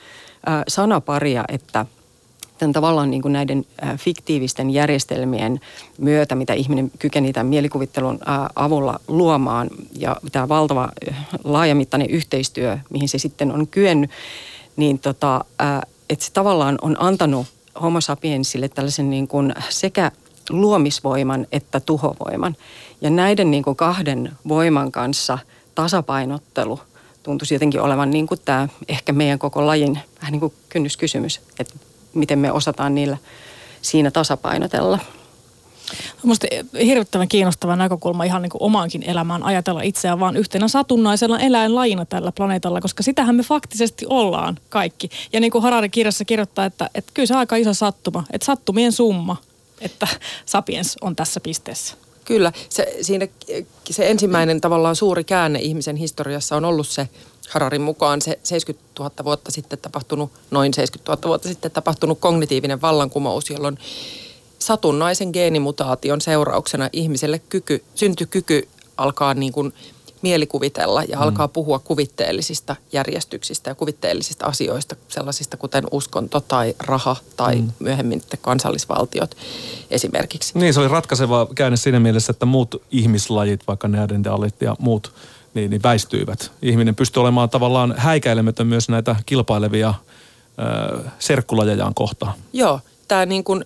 sanaparia, 0.68 1.46
että 1.48 1.86
tämän 2.58 2.74
tavallaan 2.74 3.12
niin 3.12 3.22
kuin 3.22 3.34
näiden 3.34 3.66
fiktiivisten 3.98 4.70
järjestelmien 4.70 5.60
myötä, 5.98 6.36
mitä 6.36 6.54
ihminen 6.54 6.92
kykeni 7.00 7.34
tämän 7.34 7.48
mielikuvittelun 7.48 8.20
avulla 8.56 9.00
luomaan 9.08 9.70
ja 9.94 10.16
tämä 10.32 10.50
valtava 10.50 10.90
laajamittainen 11.44 12.10
yhteistyö, 12.10 12.78
mihin 12.90 13.10
se 13.10 13.18
sitten 13.18 13.52
on 13.52 13.68
kyennyt, 13.68 14.10
niin 14.78 15.00
tota, 15.00 15.46
että 16.10 16.26
se 16.26 16.32
tavallaan 16.34 16.78
on 16.82 16.96
antanut 17.00 17.48
homo 17.82 18.02
sapiensille 18.02 18.70
tällaisen 18.70 19.10
niin 19.10 19.28
kuin 19.28 19.54
sekä 19.70 20.12
luomisvoiman 20.50 21.48
että 21.52 21.80
tuhovoiman. 21.80 22.56
Ja 23.02 23.10
näiden 23.10 23.52
niin 23.52 23.64
kuin 23.64 23.76
kahden 23.76 24.32
voiman 24.48 24.92
kanssa 24.92 25.38
tasapainottelu– 25.82 26.80
tuntuisi 27.24 27.56
jotenkin 27.56 27.82
olevan 27.82 28.10
niin 28.10 28.28
kuin 28.28 28.40
tämä 28.46 28.68
ehkä 28.88 29.14
meidän 29.14 29.40
koko 29.40 29.68
lajin 29.68 30.00
vähän 30.20 30.32
niin 30.32 30.40
kuin 30.40 30.54
kynnyskysymys, 30.70 31.42
että 31.60 31.74
miten 32.14 32.40
me 32.40 32.52
osataan 32.52 32.96
niillä 32.96 33.18
siinä 33.82 34.12
tasapainotella. 34.12 35.00
Minusta 36.24 36.48
hirvittävän 36.86 37.28
kiinnostava 37.28 37.76
näkökulma 37.76 38.24
ihan 38.24 38.42
niin 38.42 38.50
kuin 38.50 38.64
omaankin 38.64 39.04
elämään 39.04 39.44
ajatella 39.44 39.82
itseään 39.82 40.20
vaan 40.20 40.38
yhtenä 40.38 40.68
satunnaisella 40.68 41.40
eläinlajina 41.40 42.06
tällä 42.06 42.32
planeetalla, 42.32 42.82
koska 42.82 43.04
sitähän 43.04 43.36
me 43.36 43.44
faktisesti 43.44 44.06
ollaan 44.10 44.58
kaikki. 44.70 45.10
Ja 45.34 45.40
niin 45.40 45.52
kuin 45.52 45.62
Harari 45.62 45.90
kirjassa 45.90 46.26
kirjoittaa, 46.26 46.66
että, 46.66 46.90
että 46.96 47.12
kyllä 47.14 47.26
se 47.26 47.36
aika 47.36 47.56
iso 47.56 47.74
sattuma, 47.74 48.24
että 48.32 48.46
sattumien 48.46 48.92
summa, 48.92 49.38
että 49.82 50.08
sapiens 50.46 50.98
on 51.02 51.16
tässä 51.16 51.40
pisteessä. 51.40 51.96
Kyllä, 52.30 52.52
se, 52.70 52.98
siinä, 53.02 53.28
se 53.90 54.10
ensimmäinen 54.10 54.62
tavallaan 54.62 54.96
suuri 54.96 55.24
käänne 55.24 55.60
ihmisen 55.60 55.96
historiassa 55.96 56.56
on 56.56 56.66
ollut 56.66 56.88
se 56.88 57.10
Hararin 57.50 57.82
mukaan. 57.82 58.22
Se 58.22 58.40
70 58.44 58.92
000 59.00 59.12
vuotta 59.24 59.52
sitten 59.52 59.80
tapahtunut, 59.80 60.32
noin 60.52 60.74
70 60.74 61.12
000 61.12 61.28
vuotta 61.28 61.48
sitten 61.48 61.72
tapahtunut 61.72 62.20
kognitiivinen 62.20 62.82
vallankumous, 62.82 63.50
jolloin 63.50 63.78
satunnaisen 64.60 65.30
geenimutaation 65.34 66.22
seurauksena 66.22 66.90
ihmiselle 66.94 67.40
kyky, 67.40 67.84
syntykyky 67.96 68.68
alkaa 68.98 69.34
niin 69.34 69.54
kuin 69.54 69.74
mielikuvitella 70.22 71.04
ja 71.04 71.18
mm. 71.18 71.22
alkaa 71.22 71.48
puhua 71.48 71.80
kuvitteellisista 71.80 72.76
järjestyksistä 72.92 73.70
ja 73.70 73.76
kuvitteellisista 73.76 74.46
asioista, 74.46 74.96
sellaisista 75.08 75.58
kuten 75.58 75.84
uskonto 75.92 76.40
tai 76.40 76.76
raha 76.80 77.16
tai 77.38 77.56
mm. 77.56 77.72
myöhemmin 77.80 78.22
kansallisvaltiot 78.42 79.38
esimerkiksi. 79.92 80.60
Niin, 80.60 80.74
se 80.74 80.80
oli 80.80 80.88
ratkaiseva 80.88 81.48
käänne 81.56 81.78
siinä 81.78 82.00
mielessä, 82.00 82.32
että 82.32 82.46
muut 82.46 82.82
ihmislajit, 82.92 83.68
vaikka 83.68 83.88
neandertalit 83.88 84.62
ja 84.62 84.76
muut, 84.80 85.14
niin, 85.54 85.70
niin 85.70 85.84
väistyivät. 85.84 86.52
Ihminen 86.62 86.96
pystyi 86.96 87.22
olemaan 87.22 87.50
tavallaan 87.50 87.96
häikäilemätön 87.98 88.68
myös 88.68 88.90
näitä 88.90 89.16
kilpailevia 89.26 89.94
serkkulajejaan 91.20 91.94
kohtaan. 91.94 92.34
Joo, 92.54 92.80
tämä 93.10 93.26
niin 93.26 93.44
kuin 93.44 93.62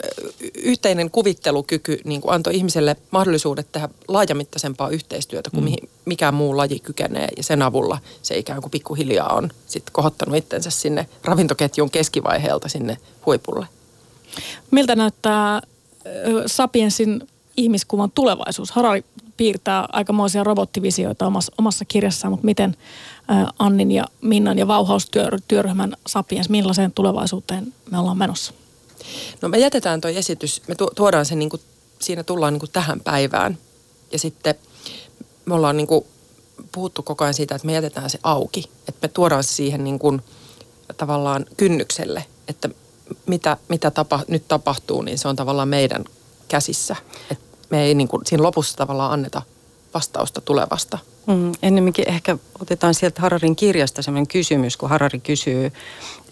yhteinen 0.56 1.12
kuvittelukyky 1.12 2.00
niin 2.04 2.22
kuin 2.22 2.34
antoi 2.34 2.56
ihmiselle 2.56 2.96
mahdollisuudet 3.12 3.72
tehdä 3.72 3.90
laajamittaisempaa 4.08 4.90
yhteistyötä 4.90 5.50
kuin 5.50 5.66
mm. 5.66 5.88
mikään 6.06 6.34
muu 6.34 6.58
laji 6.58 6.80
kykenee. 6.80 7.28
Ja 7.38 7.44
sen 7.44 7.62
avulla 7.62 7.98
se 8.22 8.38
ikään 8.38 8.62
kuin 8.62 8.72
pikkuhiljaa 8.72 9.34
on 9.34 9.50
sitten 9.68 9.94
kohottanut 9.94 10.36
itsensä 10.36 10.70
sinne 10.70 11.10
ravintoketjun 11.24 11.92
keskivaiheelta 11.92 12.70
sinne 12.70 12.98
huipulle. 13.26 13.68
Miltä 14.72 14.96
näyttää 14.96 15.62
Sapiensin 16.46 17.28
ihmiskuvan 17.58 18.12
tulevaisuus? 18.12 18.72
Harari 18.72 19.06
piirtää 19.38 19.86
aikamoisia 19.92 20.44
robottivisioita 20.44 21.28
omassa, 21.28 21.52
omassa 21.58 21.86
kirjassaan, 21.86 22.32
mutta 22.32 22.46
miten 22.46 22.78
Annin 23.60 23.92
ja 23.92 24.06
Minnan 24.22 24.58
ja 24.58 24.68
Vauhaustyöryhmän 24.68 25.96
Sapiens, 26.08 26.50
millaiseen 26.50 26.92
tulevaisuuteen 26.92 27.74
me 27.92 28.00
ollaan 28.00 28.18
menossa? 28.18 28.54
No 29.42 29.50
me 29.50 29.58
jätetään 29.58 30.02
tuo 30.02 30.12
esitys, 30.12 30.62
me 30.68 30.76
tuodaan 30.96 31.26
se 31.26 31.36
niin 31.36 31.50
kuin, 31.50 31.62
siinä 32.00 32.24
tullaan 32.24 32.54
niin 32.54 32.60
kuin 32.60 32.72
tähän 32.72 33.00
päivään. 33.00 33.58
Ja 34.12 34.20
sitten 34.20 34.56
me 35.46 35.54
ollaan 35.54 35.78
niin 35.78 35.88
kuin 35.88 36.06
puhuttu 36.72 37.04
koko 37.04 37.24
ajan 37.24 37.34
siitä, 37.34 37.56
että 37.56 37.66
me 37.66 37.74
jätetään 37.74 38.10
se 38.10 38.20
auki. 38.24 38.70
Että 38.88 39.08
me 39.08 39.08
tuodaan 39.08 39.44
siihen 39.44 39.84
niin 39.84 40.00
kuin, 40.00 40.22
tavallaan 40.98 41.46
kynnykselle, 41.58 42.26
että 42.48 42.70
mitä, 43.26 43.58
mitä 43.70 43.92
tapa, 43.92 44.20
nyt 44.28 44.48
tapahtuu, 44.48 45.02
niin 45.02 45.18
se 45.18 45.28
on 45.28 45.36
tavallaan 45.36 45.68
meidän 45.68 46.06
käsissä. 46.48 46.96
Että 47.32 47.58
me 47.70 47.84
ei 47.84 47.96
niin 47.96 48.08
kuin, 48.08 48.26
siinä 48.26 48.44
lopussa 48.44 48.78
tavallaan 48.78 49.12
anneta 49.12 49.42
vastausta 49.94 50.42
tulevasta. 50.42 50.98
Mm, 51.28 51.52
ennemminkin 51.62 52.10
ehkä 52.10 52.38
otetaan 52.62 52.94
sieltä 52.94 53.22
Hararin 53.22 53.56
kirjasta 53.56 54.02
sellainen 54.02 54.28
kysymys, 54.28 54.78
kun 54.78 54.90
Harari 54.90 55.20
kysyy, 55.20 55.72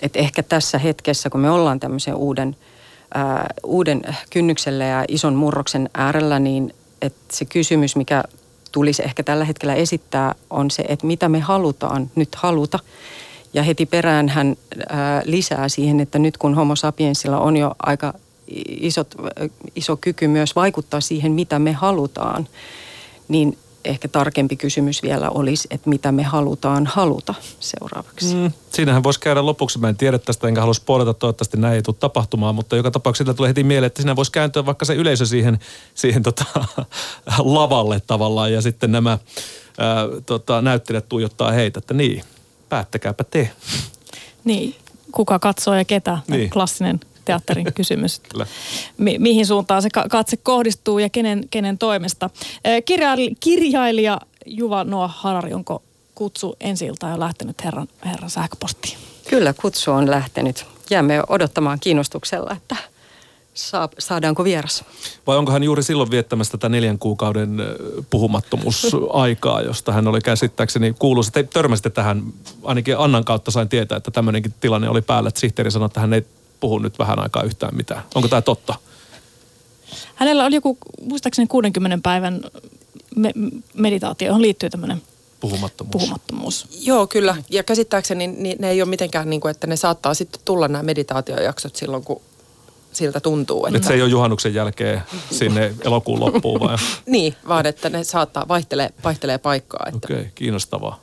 että 0.01 0.19
ehkä 0.19 0.43
tässä 0.43 0.77
hetkessä, 0.77 1.29
kun 1.29 1.41
me 1.41 1.51
ollaan 1.51 1.79
tämmöisen 1.79 2.15
uuden, 2.15 2.55
ää, 3.13 3.47
uuden 3.63 4.01
kynnyksellä 4.29 4.85
ja 4.85 5.05
ison 5.07 5.35
murroksen 5.35 5.89
äärellä, 5.93 6.39
niin 6.39 6.73
että 7.01 7.35
se 7.35 7.45
kysymys, 7.45 7.95
mikä 7.95 8.23
tulisi 8.71 9.03
ehkä 9.05 9.23
tällä 9.23 9.45
hetkellä 9.45 9.75
esittää, 9.75 10.35
on 10.49 10.71
se, 10.71 10.85
että 10.87 11.07
mitä 11.07 11.29
me 11.29 11.39
halutaan 11.39 12.11
nyt 12.15 12.35
haluta. 12.35 12.79
Ja 13.53 13.63
heti 13.63 13.85
perään 13.85 14.29
hän 14.29 14.57
ää, 14.89 15.21
lisää 15.25 15.69
siihen, 15.69 15.99
että 15.99 16.19
nyt 16.19 16.37
kun 16.37 16.55
homo 16.55 16.75
sapiensilla 16.75 17.39
on 17.39 17.57
jo 17.57 17.75
aika 17.79 18.13
isot, 18.67 19.15
iso 19.75 19.97
kyky 19.97 20.27
myös 20.27 20.55
vaikuttaa 20.55 21.01
siihen, 21.01 21.31
mitä 21.31 21.59
me 21.59 21.71
halutaan, 21.71 22.47
niin 23.27 23.57
ehkä 23.85 24.07
tarkempi 24.07 24.55
kysymys 24.55 25.03
vielä 25.03 25.29
olisi, 25.29 25.67
että 25.71 25.89
mitä 25.89 26.11
me 26.11 26.23
halutaan 26.23 26.85
haluta 26.85 27.33
seuraavaksi. 27.59 28.35
Mm, 28.35 28.51
siinähän 28.71 29.03
voisi 29.03 29.19
käydä 29.19 29.45
lopuksi, 29.45 29.79
mä 29.79 29.89
en 29.89 29.97
tiedä 29.97 30.17
tästä 30.17 30.47
enkä 30.47 30.61
halua 30.61 30.73
spoilata, 30.73 31.13
toivottavasti 31.13 31.57
näin 31.57 31.75
ei 31.75 31.81
tule 31.81 31.95
tapahtumaan, 31.99 32.55
mutta 32.55 32.75
joka 32.75 32.91
tapauksessa 32.91 33.33
tulee 33.33 33.49
heti 33.49 33.63
mieleen, 33.63 33.87
että 33.87 34.01
siinä 34.01 34.15
voisi 34.15 34.31
kääntyä 34.31 34.65
vaikka 34.65 34.85
se 34.85 34.95
yleisö 34.95 35.25
siihen, 35.25 35.59
siihen 35.95 36.23
tota, 36.23 36.45
lavalle 37.37 38.01
tavallaan 38.07 38.53
ja 38.53 38.61
sitten 38.61 38.91
nämä 38.91 39.17
ää, 39.77 40.07
tota, 40.25 40.61
näyttelijät 40.61 41.09
tuijottaa 41.09 41.51
heitä, 41.51 41.79
että 41.79 41.93
niin, 41.93 42.23
päättäkääpä 42.69 43.23
te. 43.23 43.51
Niin, 44.43 44.75
kuka 45.11 45.39
katsoo 45.39 45.73
ja 45.73 45.85
ketä, 45.85 46.17
niin. 46.27 46.49
klassinen 46.49 46.99
teatterin 47.25 47.73
kysymys. 47.75 48.21
Mi- 48.97 49.19
mihin 49.19 49.45
suuntaan 49.45 49.81
se 49.81 49.89
katse 50.09 50.37
kohdistuu 50.37 50.99
ja 50.99 51.09
kenen, 51.09 51.43
kenen 51.51 51.77
toimesta. 51.77 52.29
Kirjailija, 52.85 53.35
kirjailija 53.39 54.21
Juva 54.45 54.83
Noa 54.83 55.07
Harari, 55.07 55.53
onko 55.53 55.83
kutsu 56.15 56.55
ensi 56.59 56.85
jo 56.85 56.93
lähtenyt 57.17 57.63
herran, 57.63 57.87
herran 58.05 58.29
sähköpostiin? 58.29 58.97
Kyllä, 59.29 59.53
kutsu 59.61 59.91
on 59.91 60.11
lähtenyt. 60.11 60.65
Jäämme 60.89 61.23
odottamaan 61.27 61.79
kiinnostuksella, 61.79 62.51
että 62.51 62.75
saa, 63.53 63.89
saadaanko 63.99 64.43
vieras. 64.43 64.83
Vai 65.27 65.37
onko 65.37 65.51
hän 65.51 65.63
juuri 65.63 65.83
silloin 65.83 66.11
viettämässä 66.11 66.51
tätä 66.51 66.69
neljän 66.69 66.99
kuukauden 66.99 67.57
puhumattomuusaikaa, 68.09 69.61
josta 69.69 69.91
hän 69.91 70.07
oli 70.07 70.21
käsittääkseni 70.21 70.95
kuullut. 70.99 71.27
Te 71.33 71.43
törmäsitte 71.43 71.89
tähän, 71.89 72.23
ainakin 72.63 72.97
Annan 72.97 73.25
kautta 73.25 73.51
sain 73.51 73.69
tietää, 73.69 73.97
että 73.97 74.11
tämmöinenkin 74.11 74.53
tilanne 74.59 74.89
oli 74.89 75.01
päällä, 75.01 75.27
että 75.27 75.39
sihteeri 75.39 75.71
sanoi, 75.71 75.85
että 75.85 75.99
hän 75.99 76.13
ei 76.13 76.25
puhu 76.61 76.79
nyt 76.79 76.99
vähän 76.99 77.19
aikaa 77.19 77.43
yhtään 77.43 77.75
mitään. 77.75 78.03
Onko 78.15 78.27
tämä 78.27 78.41
totta? 78.41 78.75
Hänellä 80.15 80.45
oli 80.45 80.55
joku, 80.55 80.77
muistaakseni 81.01 81.47
60 81.47 81.99
päivän 82.03 82.41
me- 83.15 83.33
meditaatio, 83.73 84.27
johon 84.27 84.41
liittyy 84.41 84.69
tämmöinen 84.69 85.01
Puhumattomuus. 85.39 85.91
puhumattomuus. 85.91 86.67
Joo, 86.81 87.07
kyllä. 87.07 87.35
Ja 87.49 87.63
käsittääkseni 87.63 88.27
niin 88.27 88.57
ne 88.59 88.69
ei 88.69 88.81
ole 88.81 88.89
mitenkään 88.89 89.29
niin 89.29 89.41
kuin, 89.41 89.51
että 89.51 89.67
ne 89.67 89.75
saattaa 89.75 90.13
sitten 90.13 90.41
tulla 90.45 90.67
nämä 90.67 90.83
meditaatiojaksot 90.83 91.75
silloin, 91.75 92.03
kun 92.03 92.21
siltä 92.91 93.19
tuntuu. 93.19 93.65
Että... 93.65 93.77
Nyt 93.77 93.83
se 93.83 93.93
ei 93.93 94.01
ole 94.01 94.09
juhannuksen 94.09 94.53
jälkeen 94.53 95.01
sinne 95.31 95.73
elokuun 95.85 96.19
loppuun 96.19 96.59
vai? 96.59 96.75
Niin, 97.05 97.35
vaan 97.47 97.65
että 97.65 97.89
ne 97.89 98.03
saattaa, 98.03 98.47
vaihtelee, 98.47 98.89
vaihtelee 99.03 99.37
paikkaa. 99.37 99.85
Että... 99.87 100.07
Okei, 100.07 100.19
okay, 100.19 100.31
kiinnostavaa. 100.35 100.99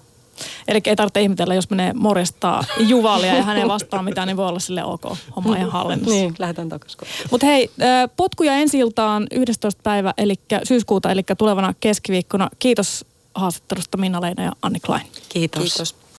Eli 0.69 0.81
ei 0.85 0.97
tarvitse 0.97 1.23
ihmetellä, 1.23 1.55
jos 1.55 1.71
menee 1.71 1.93
morjestaa 1.93 2.65
Juvalia 2.79 3.35
ja 3.35 3.43
hänen 3.43 3.69
vastaan 3.69 4.05
mitään, 4.05 4.27
niin 4.27 4.37
voi 4.37 4.49
olla 4.49 4.59
sille 4.59 4.85
ok, 4.85 5.03
homma 5.37 5.57
ihan 5.57 5.71
hallinnassa. 5.71 6.15
Niin, 6.15 6.35
lähdetään 6.39 6.69
takaisin. 6.69 7.01
Mutta 7.31 7.47
hei, 7.47 7.71
potkuja 8.17 8.55
ensi 8.55 8.79
iltaan 8.79 9.27
11. 9.31 9.83
päivä, 9.83 10.15
eli 10.19 10.35
syyskuuta, 10.65 11.11
eli 11.11 11.23
tulevana 11.39 11.75
keskiviikkona. 11.81 12.49
Kiitos 12.59 13.05
haastattelusta 13.35 13.97
Minna 13.97 14.21
Leina 14.21 14.43
ja 14.43 14.53
Anni 14.63 14.81
Klein. 14.81 15.07
Kiitos. 15.29 15.63
Kiitos. 15.63 15.95